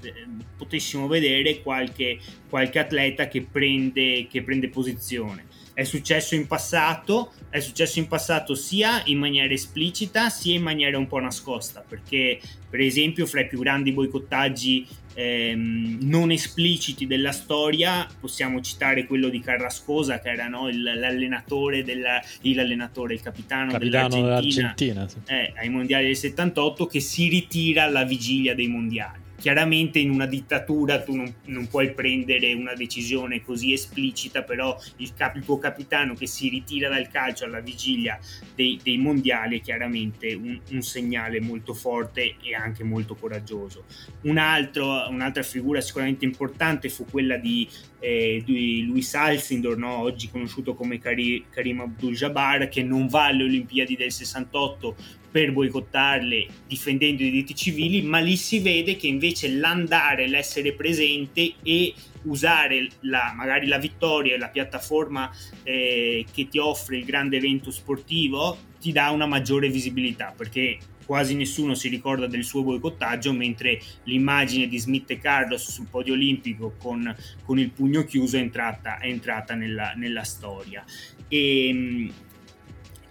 [0.58, 2.18] potessimo vedere qualche,
[2.50, 5.46] qualche atleta che prende, che prende posizione.
[5.74, 10.98] È successo in passato, è successo in passato sia in maniera esplicita sia in maniera
[10.98, 12.40] un po' nascosta, perché
[12.70, 19.30] per esempio fra i più grandi boicottaggi ehm, non espliciti della storia possiamo citare quello
[19.30, 25.18] di Carrascosa che era no, il, l'allenatore, della, l'allenatore, il capitano, capitano dell'Argentina, dell'Argentina sì.
[25.26, 30.28] eh, ai mondiali del 78 che si ritira alla vigilia dei mondiali Chiaramente in una
[30.28, 35.58] dittatura tu non, non puoi prendere una decisione così esplicita, però il, cap- il, tuo
[35.58, 38.20] capitano che si ritira dal calcio alla vigilia
[38.54, 43.86] dei, dei mondiali è chiaramente un, un, segnale molto forte e anche molto coraggioso.
[44.26, 47.68] Un altro, un'altra figura sicuramente importante fu quella di,
[48.00, 50.02] eh, di Luis Alcindor, no?
[50.02, 54.96] oggi conosciuto come Karim Abdul-Jabbar, che non va alle Olimpiadi del 68
[55.32, 61.54] per boicottarle difendendo i diritti civili, ma lì si vede che invece l'andare, l'essere presente
[61.64, 65.32] e usare la, magari la vittoria e la piattaforma
[65.64, 71.36] eh, che ti offre il grande evento sportivo ti dà una maggiore visibilità perché quasi
[71.36, 76.76] nessuno si ricorda del suo boicottaggio mentre l'immagine di Smith e Carlos sul podio olimpico
[76.80, 77.14] con,
[77.44, 80.84] con il pugno chiuso è entrata, è entrata nella, nella storia.
[81.28, 82.12] E, ehm,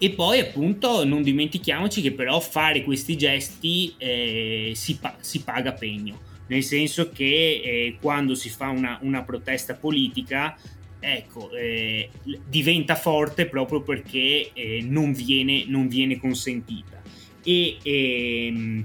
[0.02, 5.72] e poi appunto non dimentichiamoci che però fare questi gesti eh, si, pa- si, paga
[5.72, 10.56] pegno, nel senso che eh, quando si fa una, una protesta politica
[11.00, 12.08] ecco, eh,
[12.48, 17.02] diventa forte proprio perché eh, non viene, non, viene, consentita.
[17.42, 18.84] E, ehm,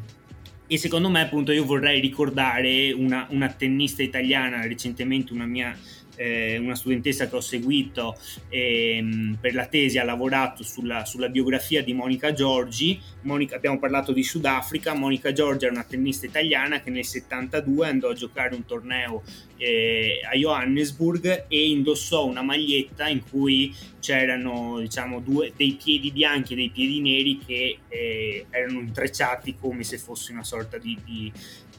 [0.67, 5.77] e, secondo me appunto io vorrei ricordare una, una tennista italiana, recentemente una mia
[6.15, 8.17] eh, una studentessa che ho seguito
[8.49, 12.99] ehm, per la tesi ha lavorato sulla, sulla biografia di Monica Giorgi.
[13.21, 14.93] Monica, abbiamo parlato di Sudafrica.
[14.93, 19.23] Monica Giorgi era una tennista italiana che nel 72 andò a giocare un torneo
[19.57, 26.53] eh, a Johannesburg e indossò una maglietta in cui c'erano diciamo due, dei piedi bianchi
[26.53, 31.31] e dei piedi neri che eh, erano intrecciati come se fosse una sorta di, di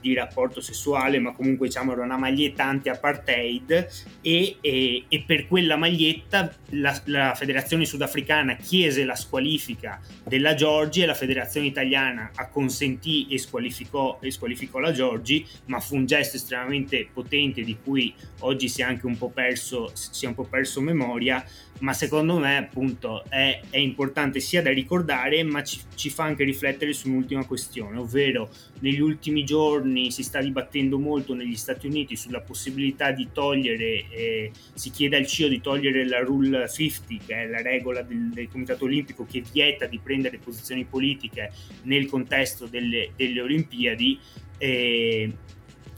[0.09, 3.89] di rapporto sessuale, ma comunque diciamo era una maglietta anti-apartheid
[4.21, 11.03] e, e, e per quella maglietta la, la, federazione sudafricana chiese la squalifica della Giorgi
[11.03, 16.37] e la federazione italiana acconsentì e squalificò, e squalificò la Giorgi, ma fu un gesto
[16.37, 20.45] estremamente potente di cui oggi si è anche un po' perso, si è un po'
[20.45, 21.45] perso memoria
[21.81, 26.45] ma secondo me appunto è, è, importante sia da ricordare ma ci, ci, fa anche
[26.45, 28.49] riflettere su un'ultima questione ovvero
[28.81, 34.51] negli ultimi giorni si sta dibattendo molto negli Stati Uniti sulla possibilità di togliere eh,
[34.75, 38.49] si chiede al CIO di togliere la Rule 50 che è la regola del, del
[38.49, 41.53] Comitato Olimpico che vieta di prendere posizioni politiche
[41.83, 44.19] nel contesto delle, delle Olimpiadi
[44.59, 45.33] eh,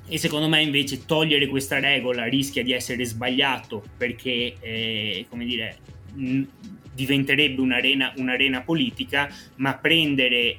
[0.08, 5.78] e secondo me invece togliere questa regola rischia di essere sbagliato perché, eh, come dire,
[6.14, 6.42] mh,
[6.94, 10.56] diventerebbe un'arena, un'arena politica, ma prendere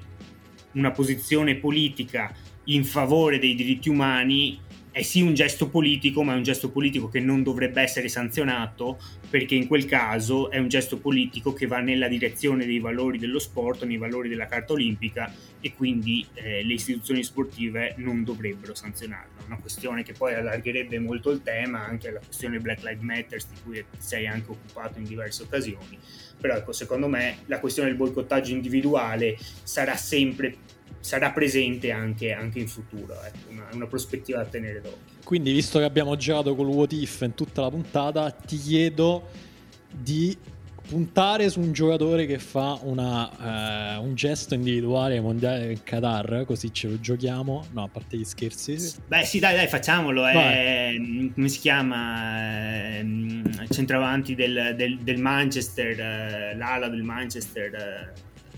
[0.74, 2.34] una posizione politica
[2.66, 4.60] in favore dei diritti umani
[4.92, 9.00] è sì un gesto politico, ma è un gesto politico che non dovrebbe essere sanzionato
[9.30, 13.40] perché in quel caso è un gesto politico che va nella direzione dei valori dello
[13.40, 15.32] sport, nei valori della Carta Olimpica
[15.62, 19.46] e quindi eh, le istituzioni sportive non dovrebbero sanzionarlo.
[19.46, 23.56] Una questione che poi allargherebbe molto il tema anche alla questione Black Lives Matter di
[23.64, 25.98] cui sei anche occupato in diverse occasioni.
[26.40, 30.56] Però ecco, secondo me la questione del boicottaggio individuale sarà sempre
[31.02, 35.18] sarà presente anche, anche in futuro, ecco, una, una, prospettiva da tenere d'occhio.
[35.24, 39.30] Quindi, visto che abbiamo giocato col What If in tutta la puntata, ti chiedo
[39.90, 40.38] di
[40.90, 46.74] puntare su un giocatore che fa una, uh, un gesto individuale mondiale del Qatar, così
[46.74, 47.68] ce lo giochiamo.
[47.74, 48.96] No, a parte gli scherzi.
[49.08, 50.26] Beh, sì, dai, dai, facciamolo.
[50.26, 50.96] È,
[51.34, 52.98] come si chiama?
[52.98, 53.06] Eh,
[53.70, 58.14] centravanti del, del, del Manchester, eh, l'ala del Manchester.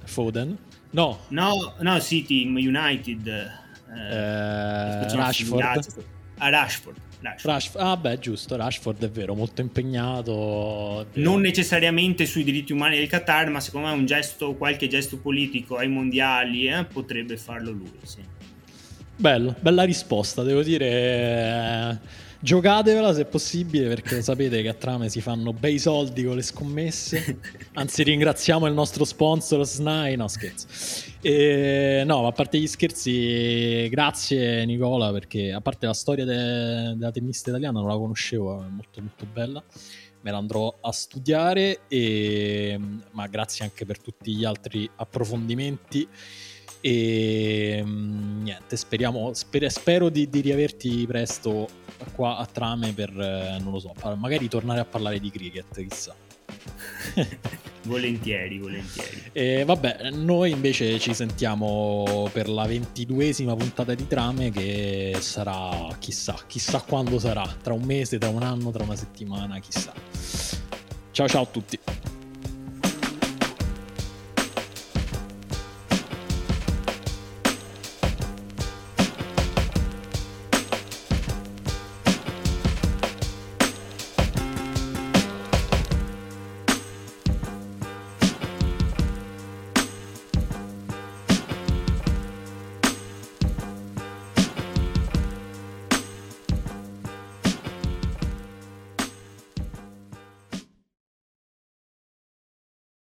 [0.05, 0.57] Foden?
[0.91, 1.19] No.
[1.27, 3.27] No, no, City, United.
[3.27, 6.05] Eh, Rashford.
[6.37, 7.09] A Rashford.
[7.21, 7.53] Rashford.
[7.53, 7.85] Rashford.
[7.85, 8.55] Ah, beh, giusto.
[8.55, 11.05] Rashford è vero, molto impegnato.
[11.13, 15.77] Non necessariamente sui diritti umani del Qatar, ma secondo me un gesto, qualche gesto politico
[15.77, 17.91] ai mondiali eh, potrebbe farlo lui.
[18.03, 18.19] Sì.
[19.15, 21.99] Bello, bella risposta, devo dire.
[22.43, 27.39] Giocatevela se possibile perché sapete che a Trame si fanno bei soldi con le scommesse.
[27.73, 30.15] Anzi ringraziamo il nostro sponsor SNAI.
[30.15, 30.65] No scherzo.
[31.21, 37.11] E, no a parte gli scherzi grazie Nicola perché a parte la storia de- della
[37.11, 39.63] tennista italiana non la conoscevo è molto molto bella.
[40.21, 42.79] Me la andrò a studiare e,
[43.11, 46.07] ma grazie anche per tutti gli altri approfondimenti
[46.81, 51.67] e niente speriamo sper- spero di, di riaverti presto
[52.13, 56.15] qua a trame per, eh, non lo so, magari tornare a parlare di cricket, chissà.
[57.83, 59.29] volentieri, volentieri.
[59.31, 66.35] E vabbè, noi invece ci sentiamo per la ventiduesima puntata di trame che sarà, chissà,
[66.47, 69.93] chissà quando sarà, tra un mese, tra un anno, tra una settimana, chissà.
[71.11, 71.79] Ciao ciao a tutti.